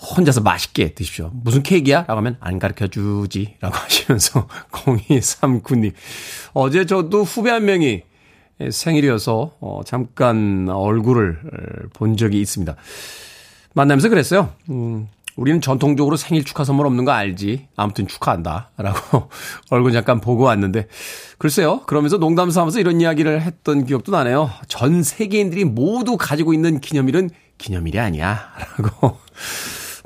[0.00, 1.32] 혼자서 맛있게 드십시오.
[1.34, 2.04] 무슨 케이크야?
[2.06, 3.56] 라고 하면 안 가르쳐 주지.
[3.60, 5.92] 라고 하시면서 0239님.
[6.54, 8.02] 어제 저도 후배 한 명이
[8.70, 11.40] 생일이어서 어, 잠깐 얼굴을
[11.94, 12.76] 본 적이 있습니다.
[13.74, 14.52] 만나면서 그랬어요.
[14.70, 17.68] 음, 우리는 전통적으로 생일 축하 선물 없는 거 알지?
[17.76, 18.72] 아무튼 축하한다.
[18.76, 19.30] 라고
[19.70, 20.88] 얼굴 잠깐 보고 왔는데.
[21.38, 21.82] 글쎄요.
[21.86, 24.50] 그러면서 농담 삼아서 이런 이야기를 했던 기억도 나네요.
[24.66, 28.52] 전 세계인들이 모두 가지고 있는 기념일은 기념일이 아니야.
[28.82, 29.16] 라고.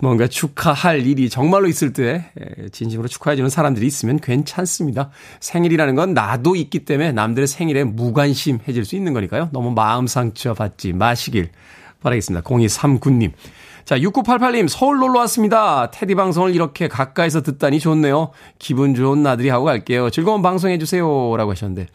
[0.01, 2.31] 뭔가 축하할 일이 정말로 있을 때
[2.73, 5.11] 진심으로 축하해주는 사람들이 있으면 괜찮습니다.
[5.40, 9.49] 생일이라는 건 나도 있기 때문에 남들의 생일에 무관심해질 수 있는 거니까요.
[9.53, 11.51] 너무 마음 상처 받지 마시길
[12.03, 12.47] 바라겠습니다.
[12.47, 13.33] 0239님.
[13.85, 15.90] 자, 6988님, 서울 놀러 왔습니다.
[15.90, 18.31] 테디 방송을 이렇게 가까이서 듣다니 좋네요.
[18.59, 20.11] 기분 좋은 나들이 하고 갈게요.
[20.11, 21.37] 즐거운 방송 해주세요.
[21.37, 21.88] 라고 하셨는데.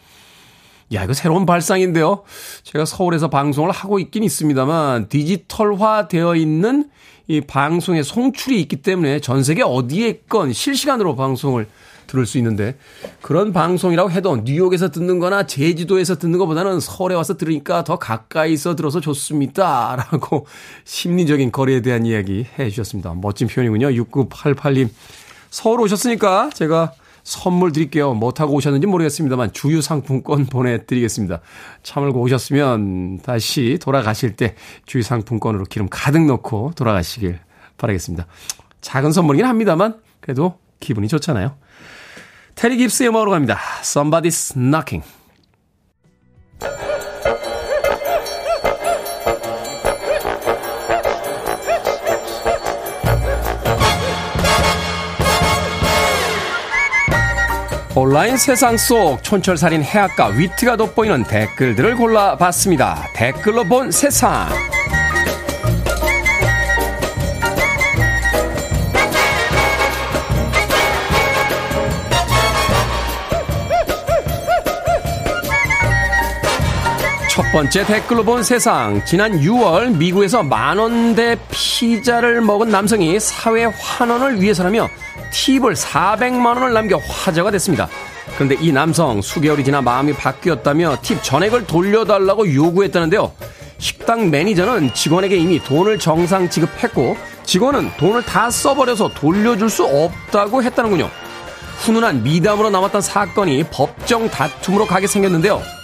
[0.93, 2.23] 야, 이거 새로운 발상인데요.
[2.63, 6.89] 제가 서울에서 방송을 하고 있긴 있습니다만, 디지털화 되어 있는
[7.27, 11.67] 이 방송의 송출이 있기 때문에 전 세계 어디에 있건 실시간으로 방송을
[12.07, 12.77] 들을 수 있는데
[13.21, 18.99] 그런 방송이라고 해도 뉴욕에서 듣는 거나 제주도에서 듣는 것보다는 서울에 와서 들으니까 더 가까이서 들어서
[18.99, 19.95] 좋습니다.
[20.11, 20.47] 라고
[20.85, 23.13] 심리적인 거리에 대한 이야기 해 주셨습니다.
[23.13, 23.89] 멋진 표현이군요.
[23.89, 24.89] 6988님.
[25.49, 26.93] 서울 오셨으니까 제가
[27.27, 28.13] 선물 드릴게요.
[28.13, 31.41] 뭐 타고 오셨는지 모르겠습니다만 주유 상품권 보내드리겠습니다.
[31.83, 37.37] 참을고 오셨으면 다시 돌아가실 때 주유 상품권으로 기름 가득 넣고 돌아가시길
[37.77, 38.25] 바라겠습니다.
[38.79, 41.55] 작은 선물이긴 합니다만 그래도 기분이 좋잖아요.
[42.57, 43.59] 테리 깁스의 음악으로 갑니다.
[43.81, 45.07] Somebody's Knocking.
[57.95, 63.07] 온라인 세상 속 촌철살인 해악과 위트가 돋보이는 댓글들을 골라봤습니다.
[63.13, 64.47] 댓글로 본 세상.
[77.37, 79.05] 첫 번째 댓글로 본 세상.
[79.05, 84.89] 지난 6월 미국에서 만원대 피자를 먹은 남성이 사회 환원을 위해서라며
[85.31, 87.87] 팁을 400만원을 남겨 화제가 됐습니다.
[88.33, 93.31] 그런데 이 남성 수개월이 지나 마음이 바뀌었다며 팁 전액을 돌려달라고 요구했다는데요.
[93.77, 101.07] 식당 매니저는 직원에게 이미 돈을 정상 지급했고 직원은 돈을 다 써버려서 돌려줄 수 없다고 했다는군요.
[101.85, 105.76] 훈훈한 미담으로 남았던 사건이 법정 다툼으로 가게 생겼는데요.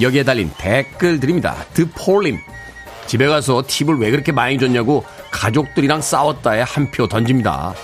[0.00, 1.54] 여기에 달린 댓글들입니다.
[1.74, 2.38] 드폴림.
[3.06, 7.74] 집에 가서 팁을 왜 그렇게 많이 줬냐고 가족들이랑 싸웠다에 한 표 던집니다.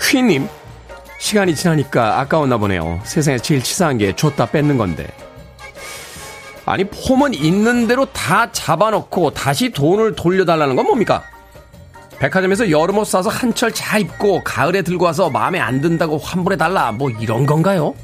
[0.00, 0.48] 퀸님,
[1.18, 3.00] 시간이 지나니까 아까웠나 보네요.
[3.04, 5.06] 세상에 제일 치사한 게 줬다 뺏는 건데.
[6.66, 11.22] 아니, 폼은 있는 대로 다 잡아놓고 다시 돈을 돌려달라는 건 뭡니까?
[12.18, 16.92] 백화점에서 여름옷 사서 한철 잘 입고 가을에 들고 와서 마음에 안 든다고 환불해달라.
[16.92, 17.94] 뭐 이런 건가요?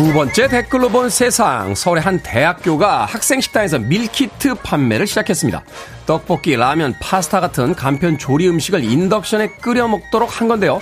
[0.00, 1.74] 두 번째 댓글로 본 세상.
[1.74, 5.62] 서울의 한 대학교가 학생 식당에서 밀키트 판매를 시작했습니다.
[6.06, 10.80] 떡볶이, 라면, 파스타 같은 간편 조리 음식을 인덕션에 끓여 먹도록 한 건데요.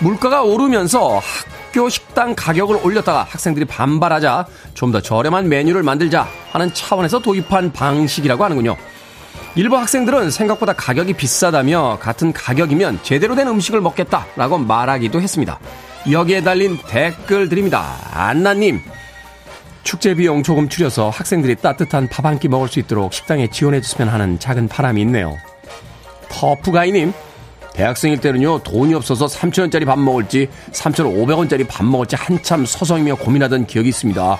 [0.00, 7.20] 물가가 오르면서 학교 식당 가격을 올렸다가 학생들이 반발하자 좀 더 저렴한 메뉴를 만들자 하는 차원에서
[7.20, 8.76] 도입한 방식이라고 하는군요.
[9.54, 15.60] 일부 학생들은 생각보다 가격이 비싸다며 같은 가격이면 제대로 된 음식을 먹겠다라고 말하기도 했습니다.
[16.10, 17.84] 여기에 달린 댓글들입니다.
[18.12, 18.80] 안나님,
[19.82, 24.38] 축제 비용 조금 줄여서 학생들이 따뜻한 밥 한 끼 먹을 수 있도록 식당에 지원해줬으면 하는
[24.38, 25.36] 작은 바람이 있네요.
[26.28, 27.12] 터프가이님,
[27.74, 34.38] 대학생일 때는요, 돈이 없어서 3천원짜리 밥 먹을지, 3,500원짜리 밥 먹을지 한참 서성이며 고민하던 기억이 있습니다.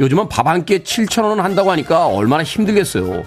[0.00, 3.22] 요즘은 밥 한 끼에 7천원 한다고 하니까 얼마나 힘들겠어요.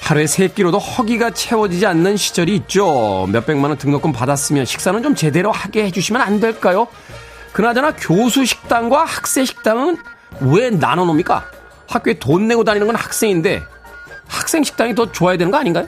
[0.00, 3.28] 하루에 세 끼로도 허기가 채워지지 않는 시절이 있죠.
[3.30, 6.88] 몇백만 원 등록금 받았으면 식사는 좀 제대로 하게 해주시면 안 될까요?
[7.52, 9.98] 그나저나 교수 식당과 학생 식당은
[10.40, 11.44] 왜 나눠 놓습니까?
[11.86, 13.62] 학교에 돈 내고 다니는 건 학생인데
[14.26, 15.86] 학생 식당이 더 좋아야 되는 거 아닌가요?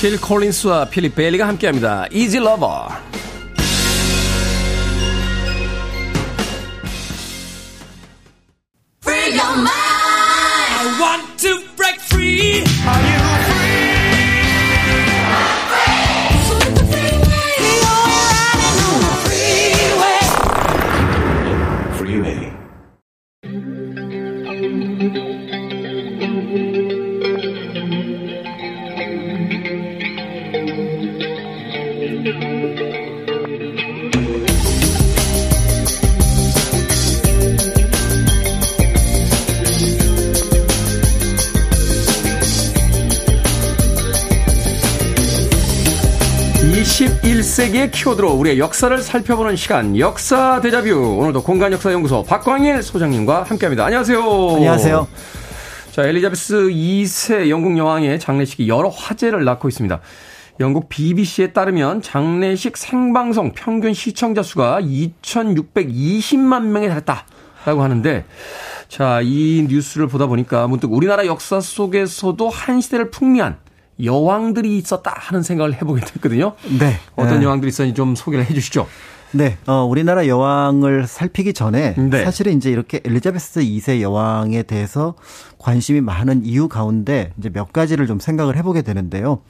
[0.00, 2.06] 필 콜린스와 필립 베일리가 함께합니다.
[2.12, 2.28] Lover.
[2.36, 3.07] Free
[9.48, 9.68] your mind.
[10.80, 12.62] I want to break free.
[12.86, 13.57] Are you
[46.98, 53.84] 21세기의 키워드로 우리의 역사를 살펴보는 시간 역사 대자뷰 오늘도 공간역사연구소 박광일 소장님과 함께합니다.
[53.84, 54.20] 안녕하세요.
[54.56, 55.06] 안녕하세요.
[55.92, 60.00] 자 엘리자베스 2세 영국 여왕의 장례식이 여러 화제를 낳고 있습니다.
[60.58, 68.24] 영국 BBC에 따르면 장례식 생방송 평균 시청자 수가 2,620만 명에 달했다라고 하는데
[68.88, 73.58] 자 이 뉴스를 보다 보니까 문득 우리나라 역사 속에서도 한 시대를 풍미한
[74.02, 76.54] 여왕들이 있었다 하는 생각을 해보게 됐거든요.
[76.78, 76.96] 네.
[77.16, 77.44] 어떤 네.
[77.44, 78.86] 여왕들이 있었는지 좀 소개를 해 주시죠.
[79.32, 82.24] 네, 어, 우리나라 여왕을 살피기 전에 네.
[82.24, 85.14] 사실은 이제 이렇게 엘리자베스 2세 여왕에 대해서
[85.58, 89.40] 관심이 많은 이유 가운데 이제 몇 가지를 좀 생각을 해보게 되는데요.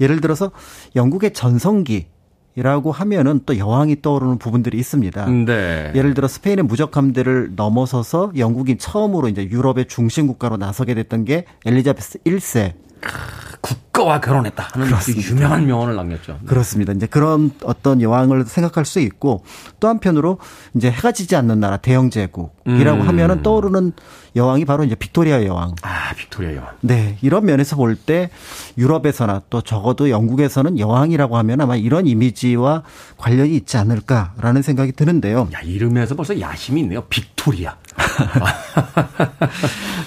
[0.00, 0.50] 예를 들어서
[0.96, 2.06] 영국의 전성기
[2.54, 5.26] 이라고 하면은 또 여왕이 떠오르는 부분들이 있습니다.
[5.26, 5.92] 네.
[5.94, 11.44] 예를 들어 스페인의 무적 함대를 넘어서서 영국이 처음으로 이제 유럽의 중심 국가로 나서게 됐던 게
[11.64, 12.74] 엘리자베스 1세
[13.60, 16.40] 국가와 결혼했다 하는 그 유명한 명언을 남겼죠.
[16.46, 16.92] 그렇습니다.
[16.92, 19.44] 이제 그런 어떤 여왕을 생각할 수 있고
[19.78, 20.38] 또 한편으로
[20.74, 23.08] 이제 해가 지지 않는 나라 대영 제국이라고 음.
[23.08, 23.92] 하면은 떠오르는
[24.34, 25.76] 여왕이 바로 이제 빅토리아 여왕.
[25.82, 26.68] 아, 빅토리아 여왕.
[26.80, 28.30] 네, 이런 면에서 볼 때
[28.78, 32.82] 유럽에서나 또 적어도 영국에서는 여왕이라고 하면 아마 이런 이미지와
[33.18, 35.48] 관련이 있지 않을까라는 생각이 드는데요.
[35.52, 37.02] 야, 이름에서 벌써 야심이 있네요.
[37.02, 37.76] 빅토리아.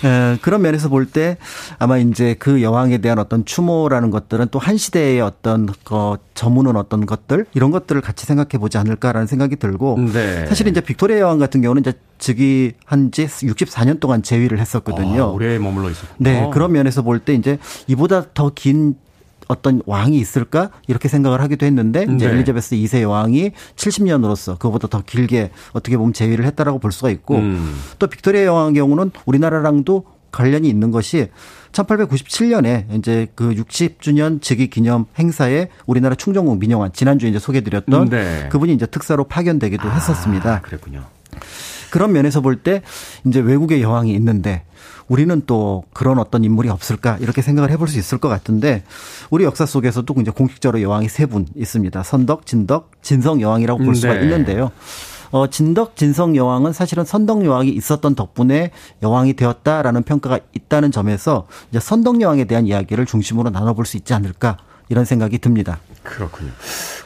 [0.03, 1.37] 에, 그런 면에서 볼 때
[1.77, 7.05] 아마 이제 그 여왕에 대한 어떤 추모라는 것들은 또 한 시대의 어떤 그 저무는 어떤
[7.05, 10.45] 것들 이런 것들을 같이 생각해 보지 않을까라는 생각이 들고 네.
[10.47, 15.23] 사실 이제 빅토리아 여왕 같은 경우는 이제 즉위한 지 64년 동안 재위를 했었거든요.
[15.23, 16.15] 아, 오래 머물러 있었고.
[16.17, 18.95] 네, 그런 면에서 볼 때 이제 이보다 더 긴
[19.47, 22.33] 어떤 왕이 있을까 이렇게 생각을 하기도 했는데 이제 네.
[22.33, 27.75] 엘리자베스 2세 여왕이 70년으로서 그보다 더 길게 어떻게 보면 재위를 했다라고 볼 수가 있고 음.
[27.99, 31.29] 또 빅토리아 여왕의 경우는 우리나라랑도 관련이 있는 것이
[31.71, 38.49] 1897년에 이제 그 60주년 즉위 기념 행사에 우리나라 충정국 민영환 지난주에 이제 소개드렸던 네.
[38.51, 40.55] 그분이 이제 특사로 파견되기도 했었습니다.
[40.55, 41.03] 아, 그랬군요.
[41.91, 42.81] 그런 면에서 볼 때
[43.25, 44.63] 이제 외국의 여왕이 있는데
[45.07, 48.83] 우리는 또 그런 어떤 인물이 없을까 이렇게 생각을 해볼 수 있을 것 같은데
[49.29, 52.03] 우리 역사 속에서도 이제 공식적으로 여왕이 세 분 있습니다.
[52.03, 54.21] 선덕, 진덕, 진성 여왕이라고 볼 수가 네.
[54.21, 54.71] 있는데요.
[55.31, 58.71] 어, 진덕, 진성 여왕은 사실은 선덕 여왕이 있었던 덕분에
[59.03, 64.57] 여왕이 되었다라는 평가가 있다는 점에서 이제 선덕 여왕에 대한 이야기를 중심으로 나눠볼 수 있지 않을까
[64.89, 65.79] 이런 생각이 듭니다.
[66.03, 66.51] 그렇군요.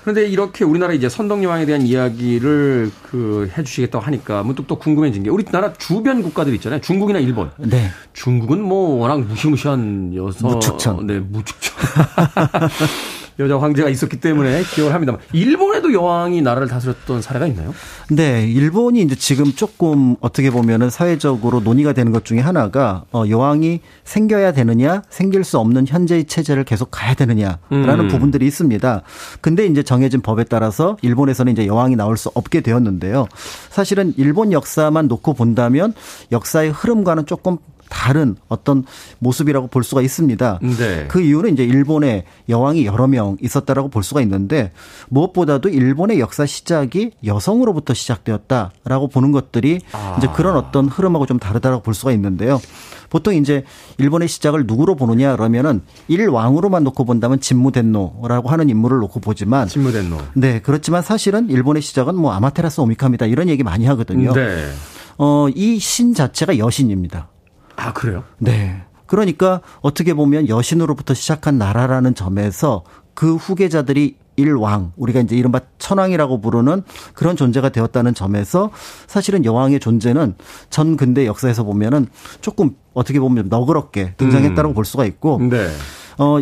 [0.01, 5.73] 그런데 이렇게 우리나라 이제 선덕여왕에 대한 이야기를 그 해주시겠다고 하니까 문득 또 궁금해진 게 우리나라
[5.73, 6.81] 주변 국가들 있잖아요.
[6.81, 7.51] 중국이나 일본.
[7.57, 7.89] 네.
[8.13, 10.51] 중국은 뭐 워낙 무시무시한 여성.
[10.51, 11.07] 무축천.
[11.07, 11.77] 네, 무축천.
[13.39, 15.21] 여자 황제가 있었기 때문에 기억을 합니다만.
[15.31, 17.73] 일본에도 여왕이 나라를 다스렸던 사례가 있나요?
[18.09, 23.79] 네, 일본이 이제 지금 조금 어떻게 보면은 사회적으로 논의가 되는 것 중에 하나가 어, 여왕이
[24.03, 28.07] 생겨야 되느냐, 생길 수 없는 현재의 체제를 계속 가야 되느냐라는 음.
[28.09, 29.03] 부분들이 있습니다.
[29.39, 33.27] 근데 이제 정해진 법에 따라서 일본에서는 이제 여왕이 나올 수 없게 되었는데요.
[33.69, 35.93] 사실은 일본 역사만 놓고 본다면
[36.33, 37.57] 역사의 흐름과는 조금
[37.89, 38.85] 다른 어떤
[39.19, 40.59] 모습이라고 볼 수가 있습니다.
[40.61, 41.05] 네.
[41.07, 44.71] 그 이유는 이제 일본에 여왕이 여러 명 있었다라고 볼 수가 있는데
[45.09, 50.15] 무엇보다도 일본의 역사 시작이 여성으로부터 시작되었다라고 보는 것들이 아.
[50.17, 52.61] 이제 그런 어떤 흐름하고 좀 다르다라고 볼 수가 있는데요.
[53.09, 53.63] 보통 이제
[53.97, 60.17] 일본의 시작을 누구로 보느냐 그러면은 일왕으로만 놓고 본다면 진무덴노라고 하는 인물을 놓고 보지만 진무덴노.
[60.35, 63.25] 네, 그렇지만 사실은 일본의 시작은 뭐 아마테라스 오미카입니다.
[63.25, 64.31] 이런 얘기 많이 하거든요.
[64.33, 64.67] 네.
[65.17, 67.29] 어, 이 신 자체가 여신입니다.
[67.79, 68.23] 아, 그래요?
[68.37, 68.83] 네.
[69.05, 76.83] 그러니까 어떻게 보면 여신으로부터 시작한 나라라는 점에서 그 후계자들이 일왕, 우리가 이제 이른바 천왕이라고 부르는
[77.13, 78.71] 그런 존재가 되었다는 점에서
[79.07, 80.35] 사실은 여왕의 존재는
[80.69, 82.07] 전 근대 역사에서 보면은
[82.39, 85.67] 조금 어떻게 보면 너그럽게 등장했다고 볼 수가 있고, 네.
[86.17, 86.39] 어,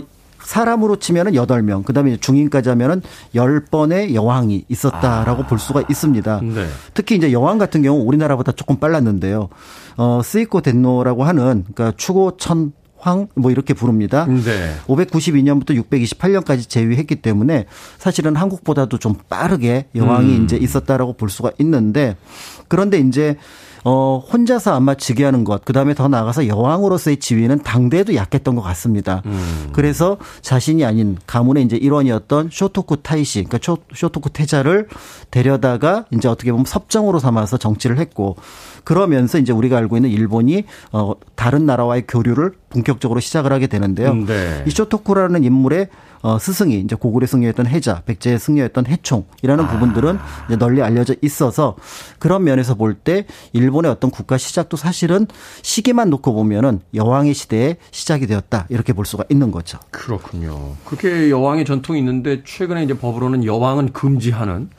[0.47, 3.01] 사람으로 치면은 8명, 그 다음에 중인까지 하면은
[3.35, 6.39] 10번의 여왕이 있었다라고 볼 수가 있습니다.
[6.41, 6.67] 네.
[6.93, 9.49] 특히 이제 여왕 같은 경우 우리나라보다 조금 빨랐는데요.
[9.97, 14.25] 어, 스이코 덴노라고 하는 그러니까 추고 천 황 뭐 이렇게 부릅니다.
[14.25, 14.73] 네.
[14.87, 17.65] 592년부터 628년까지 제위했기 때문에
[17.97, 20.43] 사실은 한국보다도 좀 빠르게 여왕이 음.
[20.43, 22.17] 이제 있었다라고 볼 수가 있는데
[22.67, 23.37] 그런데 이제
[23.89, 29.21] 어 혼자서 아마 즉위하는 것 그 다음에 더 나아가서 여왕으로서의 지위는 당대에도 약했던 것 같습니다.
[29.25, 29.69] 음.
[29.73, 34.87] 그래서 자신이 아닌 가문의 이제 일원이었던 쇼토쿠 타이시 그러니까 쇼, 쇼토쿠 태자를
[35.29, 38.37] 데려다가 이제 어떻게 보면 섭정으로 삼아서 정치를 했고
[38.85, 40.63] 그러면서 이제 우리가 알고 있는 일본이
[40.93, 44.11] 어 다른 나라와의 교류를 본격적으로 시작을 하게 되는데요.
[44.11, 44.63] 음, 네.
[44.67, 45.87] 이 쇼토쿠라는 인물의
[46.23, 49.67] 어, 스승이 이제 고구려 승려였던 해자, 백제의 승려였던 해총이라는 아.
[49.67, 51.75] 부분들은 이제 널리 알려져 있어서
[52.19, 55.27] 그런 면에서 볼 때 일본의 어떤 국가 시작도 사실은
[55.61, 59.77] 시기만 놓고 보면은 여왕의 시대에 시작이 되었다 이렇게 볼 수가 있는 거죠.
[59.91, 60.75] 그렇군요.
[60.85, 64.69] 그렇게 여왕의 전통이 있는데 최근에 이제 법으로는 여왕은 금지하는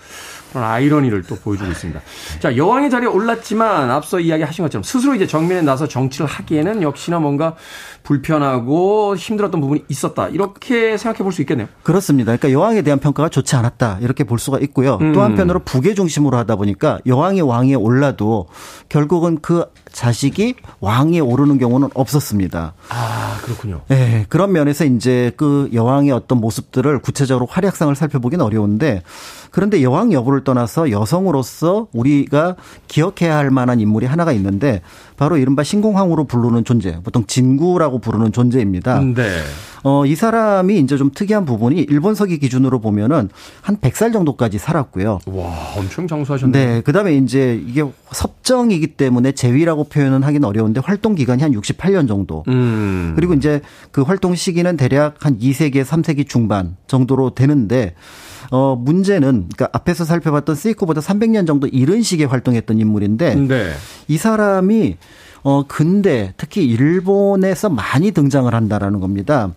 [0.52, 2.00] 그런 아이러니를 또 보여주고 있습니다.
[2.40, 7.54] 자, 여왕의 자리에 올랐지만 앞서 이야기하신 것처럼 스스로 이제 정면에 나서 정치를 하기에는 역시나 뭔가
[8.02, 10.28] 불편하고 힘들었던 부분이 있었다.
[10.28, 11.68] 이렇게 생각해 볼 수 있겠네요.
[11.82, 12.34] 그렇습니다.
[12.34, 14.96] 그러니까 여왕에 대한 평가가 좋지 않았다 이렇게 볼 수가 있고요.
[15.00, 15.12] 음.
[15.12, 18.46] 또 한편으로 북의 중심으로 하다 보니까 여왕이 왕에 올라도
[18.88, 22.72] 결국은 그 자식이 왕에 오르는 경우는 없었습니다.
[22.88, 23.82] 아, 그렇군요.
[23.88, 29.02] 네, 그런 면에서 이제 그 여왕의 어떤 모습들을 구체적으로 활약상을 살펴보기는 어려운데
[29.50, 34.82] 그런데 여왕 여부를 떠나서 여성으로서 우리가 기억해야 할 만한 인물이 하나가 있는데
[35.16, 39.00] 바로 이른바 신공황후로 부르는 존재, 보통 진구라고 부르는 존재입니다.
[39.00, 39.42] 네.
[39.84, 43.28] 어, 이 사람이 이제 좀 특이한 부분이 일본서기 기준으로 보면은
[43.62, 45.20] 한 100살 정도까지 살았고요.
[45.26, 46.66] 와, 엄청 장수하셨네요.
[46.66, 52.08] 네, 그 다음에 이제 이게 섭정이기 때문에 제위라고 표현은 하긴 어려운데 활동 기간이 한 68년
[52.08, 52.44] 정도.
[52.48, 53.12] 음.
[53.16, 57.94] 그리고 이제 그 활동 시기는 대략 한 2세기, 3세기 중반 정도로 되는데
[58.50, 63.72] 어 문제는 그러니까 앞에서 살펴봤던 세이코보다 300년 정도 이른 시기에 활동했던 인물인데 네.
[64.08, 64.96] 이 사람이
[65.42, 69.52] 어 근데 특히 일본에서 많이 등장을 한다라는 겁니다.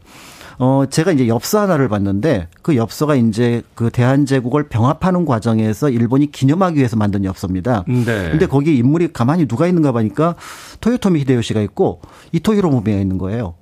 [0.60, 6.78] 어 제가 이제 엽서 하나를 봤는데 그 엽서가 이제 그 대한제국을 병합하는 과정에서 일본이 기념하기
[6.78, 7.86] 위해서 만든 엽서입니다.
[7.88, 8.04] 네.
[8.30, 10.36] 근데 거기 인물이 가만히 누가 있는가 보니까
[10.82, 12.02] 토요토미 히데요시가 있고
[12.34, 13.56] 이토히로 무미가 있는 거예요.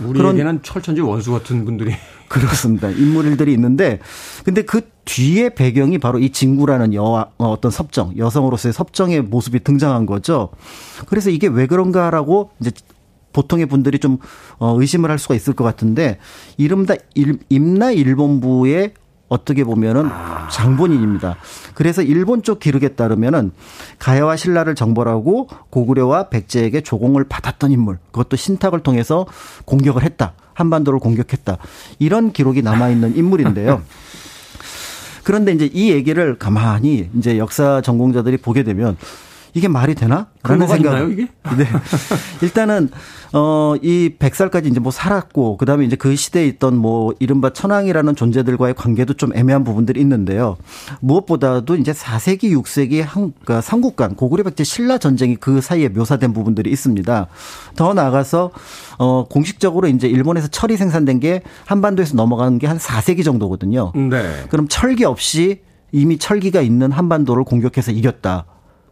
[0.00, 1.94] 우리에게는 철천지 원수 같은 분들이
[2.28, 2.90] 그렇습니다.
[2.90, 4.00] 인물들이 있는데
[4.44, 10.06] 근데 그 뒤에 배경이 바로 이 진구라는 여와 어, 어떤 섭정 여성으로서의 섭정의 모습이 등장한
[10.06, 10.50] 거죠.
[11.08, 12.70] 그래서 이게 왜 그런가라고 이제
[13.32, 14.18] 보통의 분들이 좀
[14.58, 16.18] 어, 의심을 할 수가 있을 것 같은데
[16.56, 18.94] 이름다 일- 임나 일본부의
[19.28, 20.08] 어떻게 보면은
[20.50, 21.36] 장본인입니다.
[21.74, 23.52] 그래서 일본 쪽 기록에 따르면은
[23.98, 27.98] 가야와 신라를 정벌하고 고구려와 백제에게 조공을 받았던 인물.
[28.12, 29.26] 그것도 신탁을 통해서
[29.64, 30.34] 공격을 했다.
[30.54, 31.58] 한반도를 공격했다.
[31.98, 33.82] 이런 기록이 남아 있는 인물인데요.
[35.22, 38.96] 그런데 이제 이 얘기를 가만히 이제 역사 전공자들이 보게 되면
[39.56, 40.26] 이게 말이 되나?
[40.42, 41.10] 라는 생각.
[41.10, 41.28] 이게?
[41.56, 41.66] 네.
[42.42, 42.90] 일단은
[43.32, 49.14] 어이 100살까지 이제 뭐 살았고 그다음에 이제 그 시대에 있던 뭐 이른바 천황이라는 존재들과의 관계도
[49.14, 50.58] 좀 애매한 부분들이 있는데요.
[51.00, 56.34] 무엇보다도 이제 4세기, 6세기 한 그러니까 삼국 간 고구려 백제 신라 전쟁이 그 사이에 묘사된
[56.34, 57.26] 부분들이 있습니다.
[57.76, 58.50] 더 나아가서
[58.98, 63.92] 어 공식적으로 이제 일본에서 철이 생산된 게 한반도에서 넘어가는 게 한 4세기 정도거든요.
[63.94, 64.44] 네.
[64.50, 65.60] 그럼 철기 없이
[65.92, 68.44] 이미 철기가 있는 한반도를 공격해서 이겼다.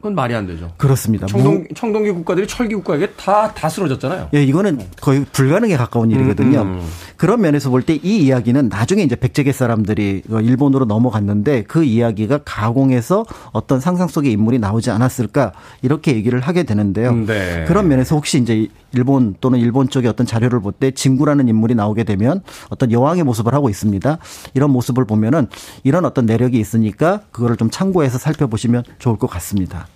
[0.05, 0.71] 그건 말이 안 되죠.
[0.77, 1.27] 그렇습니다.
[1.27, 4.29] 청동, 청동기 국가들이 철기 국가에게 다, 다 쓰러졌잖아요.
[4.35, 6.61] 예, 이거는 거의 불가능에 가까운 일이거든요.
[6.61, 6.87] 음, 음.
[7.17, 13.25] 그런 면에서 볼 때 이 이야기는 나중에 이제 백제계 사람들이 일본으로 넘어갔는데 그 이야기가 가공해서
[13.53, 17.09] 어떤 상상 속의 인물이 나오지 않았을까 이렇게 얘기를 하게 되는데요.
[17.09, 17.65] 음, 네.
[17.67, 22.05] 그런 면에서 혹시 이제 일본 또는 일본 쪽의 어떤 자료를 볼 때 진구라는 인물이 나오게
[22.05, 24.19] 되면 어떤 여왕의 모습을 하고 있습니다.
[24.53, 25.47] 이런 모습을 보면은
[25.83, 29.87] 이런 어떤 내력이 있으니까 그거를 좀 참고해서 살펴보시면 좋을 것 같습니다.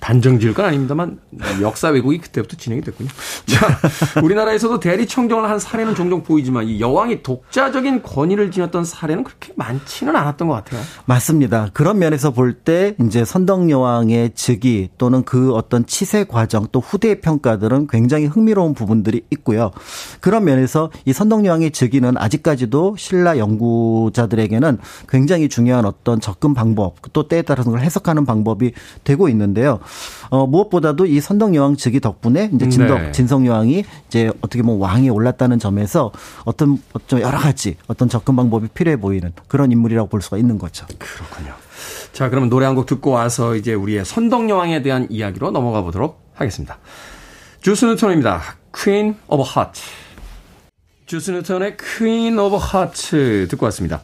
[0.00, 1.20] 단정 지을 건 아닙니다만
[1.60, 3.08] 역사 왜곡이 그때부터 진행이 됐군요.
[3.46, 3.78] 자,
[4.22, 10.16] 우리나라에서도 대리 청정을 한 사례는 종종 보이지만 이 여왕이 독자적인 권위를 지녔던 사례는 그렇게 많지는
[10.16, 10.82] 않았던 것 같아요.
[11.04, 11.68] 맞습니다.
[11.72, 17.20] 그런 면에서 볼 때 이제 선덕 여왕의 즉위 또는 그 어떤 치세 과정 또 후대의
[17.20, 19.70] 평가들은 굉장히 흥미로운 부분들이 있고요.
[20.20, 24.78] 그런 면에서 이 선덕 여왕의 즉위는 아직까지도 신라 연구자들에게는
[25.08, 28.72] 굉장히 중요한 어떤 접근 방법 또 때에 따라서 걸 해석하는 방법이
[29.04, 29.80] 되고 있는데요.
[30.30, 33.12] 어, 무엇보다도 이 선덕 여왕 즉위 덕분에 이제 진덕 네.
[33.12, 36.12] 진성 여왕이 이제 어떻게 보면 왕이 올랐다는 점에서
[36.44, 40.86] 어떤 좀 여러 가지 어떤 접근 방법이 필요해 보이는 그런 인물이라고 볼 수가 있는 거죠.
[40.98, 41.52] 그렇군요.
[42.12, 46.20] 자, 그러면 노래 한 곡 듣고 와서 이제 우리의 선덕 여왕에 대한 이야기로 넘어가 보도록
[46.34, 46.78] 하겠습니다.
[47.60, 48.40] 주스 뉴턴입니다.
[48.72, 49.80] Queen of Hearts.
[51.06, 54.00] 주스 뉴턴의 Queen of Hearts 듣고 왔습니다.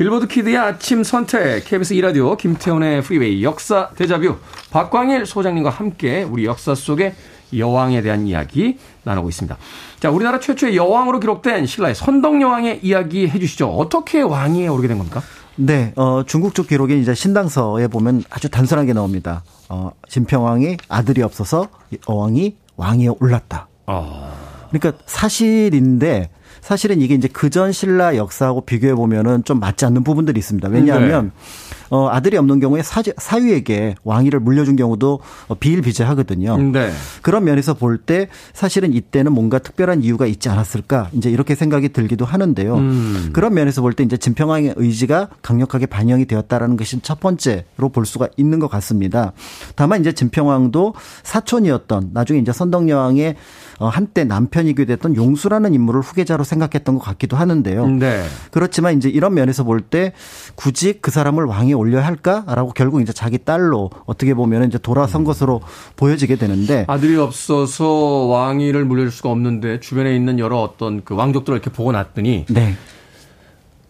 [0.00, 4.36] 빌보드 키드의 아침 선택, KBS 이라디오 김태훈의 프리웨이 역사 데자뷰
[4.70, 7.14] 박광일 소장님과 함께 우리 역사 속의
[7.54, 9.58] 여왕에 대한 이야기 나누고 있습니다.
[9.98, 13.68] 자, 우리나라 최초의 여왕으로 기록된 신라의 선덕 여왕의 이야기 해주시죠.
[13.68, 15.20] 어떻게 왕위에 오르게 된 겁니까?
[15.56, 19.42] 네, 어, 중국 쪽 기록에 이제 신당서에 보면 아주 단순하게 나옵니다.
[19.68, 21.68] 어, 진평왕이 아들이 없어서
[22.08, 23.68] 여왕이 왕위에 올랐다.
[23.86, 24.32] 어.
[24.70, 26.30] 그러니까 사실인데
[26.60, 30.68] 사실은 이게 이제 그전 신라 역사하고 비교해 보면은 좀 맞지 않는 부분들이 있습니다.
[30.68, 31.79] 왜냐하면 네.
[31.90, 36.56] 어, 아들이 없는 경우에 사, 사위에게 왕위를 물려준 경우도 어, 비일비재하거든요.
[36.72, 36.92] 네.
[37.22, 42.24] 그런 면에서 볼 때 사실은 이때는 뭔가 특별한 이유가 있지 않았을까 이제 이렇게 생각이 들기도
[42.24, 42.76] 하는데요.
[42.76, 43.30] 음.
[43.32, 48.28] 그런 면에서 볼 때 이제 진평왕의 의지가 강력하게 반영이 되었다라는 것이 첫 번째로 볼 수가
[48.36, 49.32] 있는 것 같습니다.
[49.74, 53.34] 다만 이제 진평왕도 사촌이었던 나중에 이제 선덕여왕의
[53.80, 57.86] 어, 한때 남편이기도 됐던 용수라는 인물을 후계자로 생각했던 것 같기도 하는데요.
[57.88, 58.22] 네.
[58.50, 60.12] 그렇지만 이제 이런 면에서 볼 때
[60.54, 65.60] 굳이 그 사람을 왕에 올려야 할까라고 결국 이제 자기 딸로 어떻게 보면 이제 돌아선 것으로
[65.96, 71.70] 보여지게 되는데 아들이 없어서 왕위를 물려줄 수가 없는데 주변에 있는 여러 어떤 그 왕족들을 이렇게
[71.70, 72.74] 보고 났더니 네.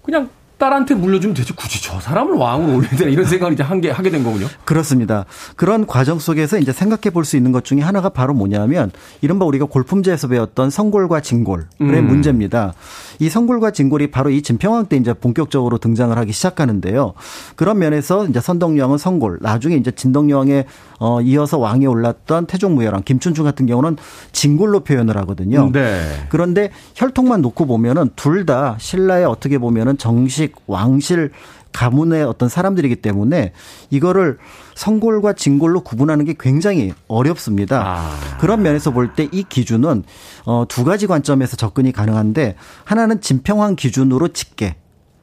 [0.03, 0.31] 그냥
[0.61, 4.11] 딸한테 물려주면 되지 굳이 저 사람을 왕으로 올려야 되나 이런 생각을 이제 한 게 하게
[4.11, 4.47] 된 거군요.
[4.67, 5.25] 그렇습니다.
[5.57, 8.93] 그런 과정 속에서 이제 생각해 볼 수 있는 것 중에 하나가 바로 뭐냐면
[9.23, 12.07] 이른바 우리가 골품제에서 배웠던 성골과 진골의 음.
[12.07, 12.75] 문제입니다.
[13.19, 17.15] 이 성골과 진골이 바로 이 진평왕 때 이제 본격적으로 등장을 하기 시작하는데요.
[17.57, 20.67] 그런 면에서 이제 선덕여왕은 성골, 나중에 이제 진덕여왕에
[20.99, 23.97] 어 이어서 왕에 올랐던 태종무열왕 김춘추 같은 경우는
[24.33, 25.71] 진골로 표현을 하거든요.
[25.73, 26.27] 네.
[26.29, 31.31] 그런데 혈통만 놓고 보면은 둘 다 신라의 어떻게 보면은 정식 조직, 왕실,
[31.73, 33.53] 가문의 어떤 사람들이기 때문에
[33.91, 34.39] 이거를
[34.75, 37.83] 성골과 진골로 구분하는 게 굉장히 어렵습니다.
[37.87, 38.39] 아.
[38.41, 40.03] 그런 면에서 볼 때 이 기준은
[40.47, 44.75] 어, 두 가지 관점에서 접근이 가능한데 하나는 진평왕 기준으로 집계, 음.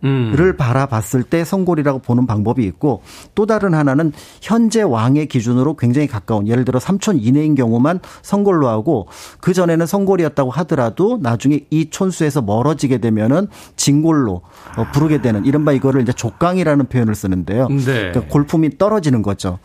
[0.01, 3.01] 를 바라봤을 때 성골이라고 보는 방법이 있고
[3.33, 9.07] 또 다른 하나는 현재 왕의 기준으로 굉장히 가까운 예를 들어 삼촌 이내인 경우만 성골로 하고
[9.41, 14.41] 그 전에는 성골이었다고 하더라도 나중에 이 촌수에서 멀어지게 되면은 진골로
[14.77, 17.67] 어, 부르게 되는 이른바 이거를 이제 족강이라는 표현을 쓰는데요.
[17.67, 17.83] 네.
[17.83, 19.57] 그러니까 골품이 떨어지는 거죠.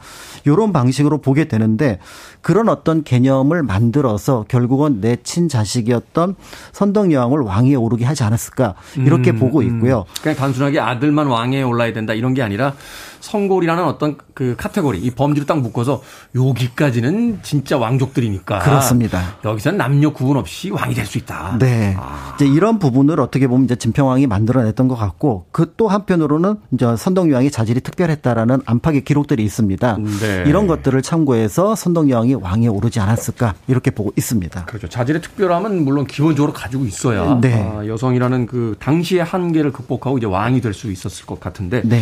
[0.47, 1.99] 요런 방식으로 보게 되는데
[2.43, 6.35] 그런 어떤 개념을 만들어서 결국은 내 친자식이었던
[6.73, 9.67] 선덕여왕을 왕위에 오르게 하지 않았을까 이렇게 음, 보고 음.
[9.67, 10.05] 있고요.
[10.23, 12.75] 그냥 단순하게 아들만 왕에 올라야 된다 이런 게 아니라
[13.21, 16.03] 성골이라는 어떤 그 카테고리 이 범주를 딱 묶어서
[16.35, 19.37] 여기까지는 진짜 왕족들이니까 그렇습니다.
[19.45, 21.59] 여기서는 남녀 구분 없이 왕이 될 수 있다.
[21.59, 21.95] 네.
[21.99, 22.33] 아.
[22.37, 27.51] 이제 이런 부분을 어떻게 보면 이제 진평왕이 만들어냈던 것 같고 그 또 한편으로는 이제 선덕여왕이
[27.51, 29.97] 자질이 특별했다라는 안팎의 기록들이 있습니다.
[30.21, 30.45] 네.
[30.47, 34.65] 이런 것들을 참고해서 선덕여왕이 왕에 오르지 않았을까 이렇게 보고 있습니다.
[34.67, 34.89] 그렇죠.
[34.89, 37.55] 자질의 특별함은 물론 기본적으로 가지고 있어야 네.
[37.55, 42.01] 아, 여성이라는 그 당시의 한계를 극복하고 이제 왕이 될 수 있었을 것 같은데 네.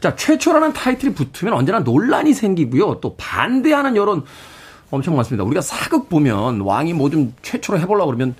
[0.00, 3.00] 자 최초라는 타이틀이 붙으면 언제나 논란이 생기고요.
[3.00, 4.24] 또 반대하는 여론
[4.92, 5.42] 엄청 많습니다.
[5.44, 8.34] 우리가 사극 보면 왕이 뭐 좀 최초로 해보려고 그러면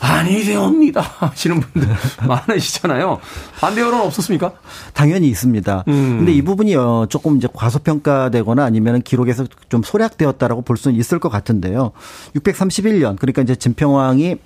[0.00, 1.88] 아니되옵니다 하시는 분들
[2.26, 3.18] 많으시잖아요.
[3.60, 4.52] 반대 여론 없었습니까?
[4.92, 5.84] 당연히 있습니다.
[5.88, 6.16] 음.
[6.18, 11.28] 근데 이 부분이 어, 조금 이제 과소평가되거나 아니면 기록에서 좀 소략되었다라고 볼 수는 있을 것
[11.28, 11.92] 같은데요.
[12.34, 14.36] 631년 그러니까 이제 진평왕이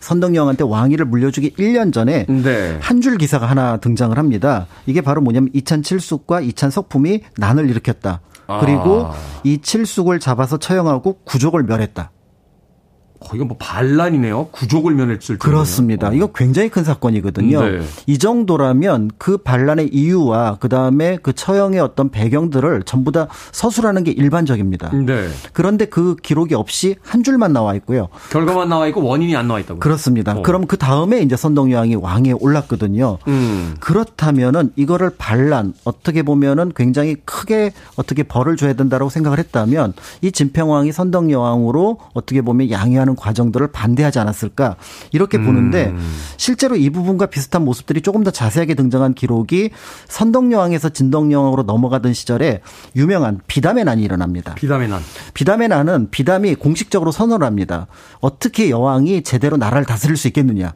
[0.00, 2.78] 선덕여왕한테 왕위를 물려주기 1년 전에 네.
[2.80, 4.66] 한줄 기사가 하나 등장을 합니다.
[4.86, 8.20] 이게 바로 뭐냐면 이찬 칠숙과 이찬 석품이 난을 일으켰다.
[8.58, 9.14] 그리고 아.
[9.44, 12.10] 이 칠숙을 잡아서 처형하고 구족을 멸했다.
[13.20, 14.48] 어, 이건 뭐 반란이네요.
[14.50, 15.38] 구족을 면했을 때.
[15.38, 16.08] 그렇습니다.
[16.08, 16.12] 어.
[16.12, 17.62] 이거 굉장히 큰 사건이거든요.
[17.62, 17.80] 네.
[18.06, 24.10] 이 정도라면 그 반란의 이유와 그 다음에 그 처형의 어떤 배경들을 전부 다 서술하는 게
[24.10, 24.90] 일반적입니다.
[24.94, 25.28] 네.
[25.52, 28.08] 그런데 그 기록이 없이 한 줄만 나와 있고요.
[28.30, 29.80] 결과만 나와 있고 원인이 안 나와 있다고.
[29.80, 30.38] 그렇습니다.
[30.38, 30.42] 어.
[30.42, 33.18] 그럼 그 다음에 이제 선덕여왕이 왕에 올랐거든요.
[33.28, 33.74] 음.
[33.80, 39.92] 그렇다면은 이거를 반란 어떻게 보면은 굉장히 크게 어떻게 벌을 줘야 된다라고 생각을 했다면
[40.22, 44.76] 이 진평왕이 선덕여왕으로 어떻게 보면 양해하는 하는 과정들을 반대하지 않았을까
[45.12, 46.16] 이렇게 보는데 음.
[46.36, 49.70] 실제로 이 부분과 비슷한 모습들이 조금 더 자세하게 등장한 기록이
[50.08, 52.60] 선덕여왕에서 진덕여왕으로 넘어가던 시절에
[52.96, 54.54] 유명한 비담의 난이 일어납니다.
[54.54, 55.00] 비담의 난.
[55.34, 57.86] 비담의 난은 비담이 공식적으로 선언을 합니다.
[58.20, 60.74] 어떻게 여왕이 제대로 나라를 다스릴 수 있겠느냐.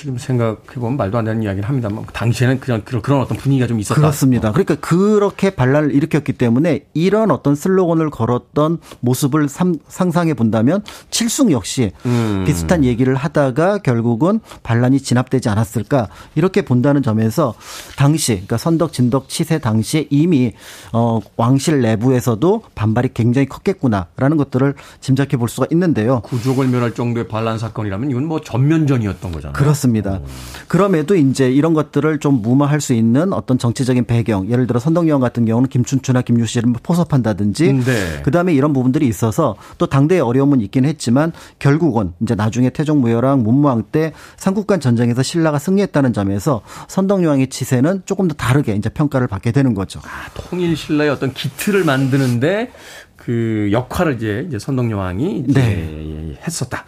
[0.00, 4.00] 지금 생각해보면 말도 안 되는 이야기를 합니다만 당시에는 그냥 그런 어떤 분위기가 좀 있었다.
[4.00, 4.50] 그렇습니다.
[4.50, 9.46] 그러니까 그렇게 반란을 일으켰기 때문에 이런 어떤 슬로건을 걸었던 모습을
[9.88, 12.44] 상상해 본다면 칠숙 역시 음.
[12.46, 17.52] 비슷한 얘기를 하다가 결국은 반란이 진압되지 않았을까 이렇게 본다는 점에서
[17.98, 20.54] 당시 그러니까 선덕 진덕 치세 당시에 이미
[20.94, 26.20] 어 왕실 내부에서도 반발이 굉장히 컸겠구나라는 것들을 짐작해 볼 수가 있는데요.
[26.20, 29.52] 구족을 멸할 정도의 반란 사건이라면 이건 뭐 전면전이었던 거잖아요.
[29.52, 29.89] 그렇습니다.
[29.90, 30.20] 그렇습니다.
[30.68, 35.44] 그럼에도 이제 이런 것들을 좀 무마할 수 있는 어떤 정치적인 배경, 예를 들어 선덕여왕 같은
[35.44, 38.22] 경우는 김춘추나 김유씨를 포섭한다든지, 네.
[38.22, 43.84] 그 다음에 이런 부분들이 있어서 또 당대의 어려움은 있긴 했지만 결국은 이제 나중에 태종무열왕 문무왕
[43.90, 49.74] 때 삼국간 전쟁에서 신라가 승리했다는 점에서 선덕여왕의 치세는 조금 더 다르게 이제 평가를 받게 되는
[49.74, 50.00] 거죠.
[50.04, 52.70] 아, 통일 신라의 어떤 기틀을 만드는데
[53.20, 56.38] 그 역할을 이제, 이제 선덕여왕이 이제 네.
[56.46, 56.84] 했었다.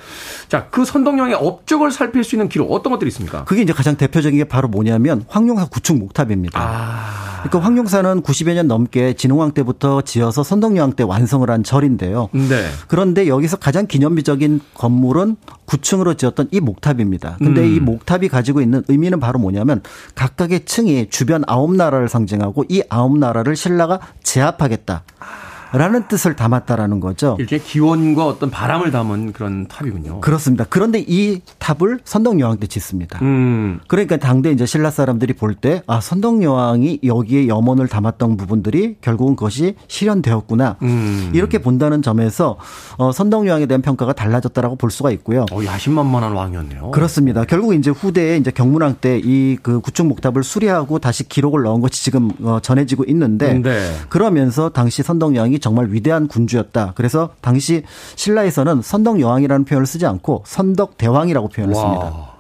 [0.49, 3.45] 자, 그 선덕여왕의 업적을 살필 수 있는 기록 어떤 것들이 있습니까?
[3.45, 6.59] 그게 이제 가장 대표적인 게 바로 뭐냐면 황룡사 구축 목탑입니다.
[6.59, 7.23] 아.
[7.43, 12.31] 그러니까 황룡사는 90여 년 넘게 진흥왕 때부터 지어서 선덕여왕 때 완성을 한 절인데요.
[12.33, 12.67] 네.
[12.89, 17.37] 그런데 여기서 가장 기념비적인 건물은 9층으로 지었던 이 목탑입니다.
[17.39, 17.75] 근데 음.
[17.75, 19.83] 이 목탑이 가지고 있는 의미는 바로 뭐냐면
[20.15, 25.03] 각각의 층이 주변 아홉 나라를 상징하고 이 아홉 나라를 신라가 제압하겠다.
[25.73, 27.37] 라는 뜻을 담았다라는 거죠.
[27.39, 30.21] 이렇게 기원과 어떤 바람을 담은 그런 탑이군요.
[30.21, 30.65] 그렇습니다.
[30.69, 33.19] 그런데 이 탑을 선덕여왕 때 짓습니다.
[33.23, 33.81] 음.
[33.89, 39.75] 그러니까 당대 이제 신라 사람들이 볼 때 아, 선덕여왕이 여기에 염원을 담았던 부분들이 결국은 그것이
[39.89, 40.77] 실현되었구나.
[40.83, 41.31] 음.
[41.35, 42.57] 이렇게 본다는 점에서
[42.97, 45.45] 어, 선덕여왕에 대한 평가가 달라졌다라고 볼 수가 있고요.
[45.53, 46.91] 어, 야심만만한 왕이었네요.
[46.91, 47.45] 그렇습니다.
[47.45, 52.03] 결국 이제 후대에 이제 경문왕 때 이 그 구축 목탑을 수리하고 다시 기록을 넣은 것이
[52.05, 53.93] 지금 어, 전해지고 있는데 네.
[54.09, 56.93] 그러면서 당시 선덕여왕이 정말 위대한 군주였다.
[56.95, 57.83] 그래서 당시
[58.17, 62.33] 신라에서는 선덕 여왕이라는 표현을 쓰지 않고 선덕 대왕이라고 표현했습니다.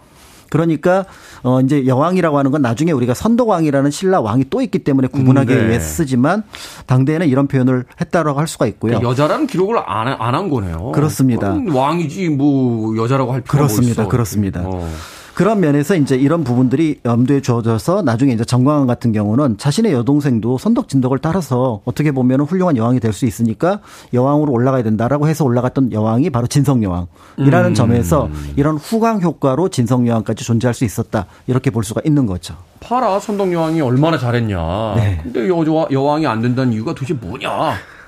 [0.51, 1.07] 그러니까
[1.43, 5.59] 어 이제 여왕이라고 하는 건 나중에 우리가 선덕왕이라는 신라 왕이 또 있기 때문에 구분하기 음,
[5.61, 5.68] 네.
[5.68, 6.43] 위해 쓰지만
[6.87, 8.91] 당대에는 이런 표현을 했다라고 할 수가 있고요.
[8.99, 10.93] 그러니까 여자라는 기록을 안 안 한 거네요.
[10.93, 11.57] 그렇습니다.
[11.73, 14.03] 왕이지 뭐 여자라고 할 필요가 그렇습니다.
[14.03, 14.61] 뭐 그렇습니다.
[14.62, 14.87] 어.
[15.35, 20.89] 그런 면에서 이제 이런 부분들이 염두에 주어져서 나중에 이제 정광환 같은 경우는 자신의 여동생도 선덕
[20.91, 23.80] 진덕을 따라서 어떻게 보면 훌륭한 여왕이 될 수 있으니까
[24.14, 27.74] 여왕으로 올라가야 된다라고 해서 올라갔던 여왕이 바로 진성 여왕이라는 음.
[27.74, 32.57] 점에서 이런 후광 효과로 진성 여왕까지 존재할 수 있었다 이렇게 볼 수가 있는 거죠.
[32.80, 34.95] 파라 선덕 여왕이 얼마나 잘했냐.
[34.97, 35.20] 네.
[35.22, 37.51] 근데 여, 여왕이 안 된다는 이유가 도대체 뭐냐.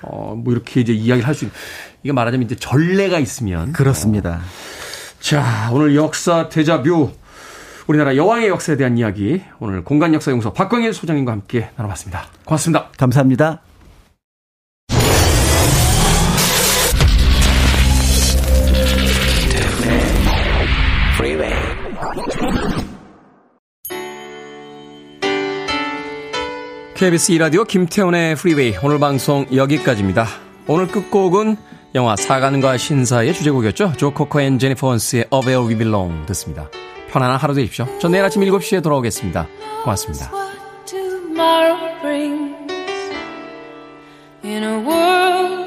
[0.03, 1.55] 어, 뭐 이렇게 이제 이야기를 할 수 있는.
[2.03, 3.73] 이게 말하자면 이제 전례가 있으면.
[3.73, 4.41] 그렇습니다.
[4.41, 4.74] 어.
[5.25, 7.11] 자, 오늘 역사 대자뷰.
[7.87, 9.41] 우리나라 여왕의 역사에 대한 이야기.
[9.59, 12.27] 오늘 공간 역사연구소 박광일 소장님과 함께 나눠봤습니다.
[12.45, 12.91] 고맙습니다.
[12.99, 13.63] 감사합니다.
[26.95, 30.27] KBS 이라디오 김태훈의 프리웨이 오늘 방송 여기까지입니다.
[30.67, 31.57] 오늘 끝곡은
[31.95, 33.93] 영화 사관과 신사의 주제곡이었죠.
[33.97, 36.69] 조 코커 and 제니퍼 원스의 Up Where We Belong 듣습니다.
[37.11, 37.87] 편안한 하루 되십시오.
[38.01, 39.47] 전 내일 아침 7시에 돌아오겠습니다.
[39.85, 40.31] 고맙습니다.
[44.45, 45.64] In a world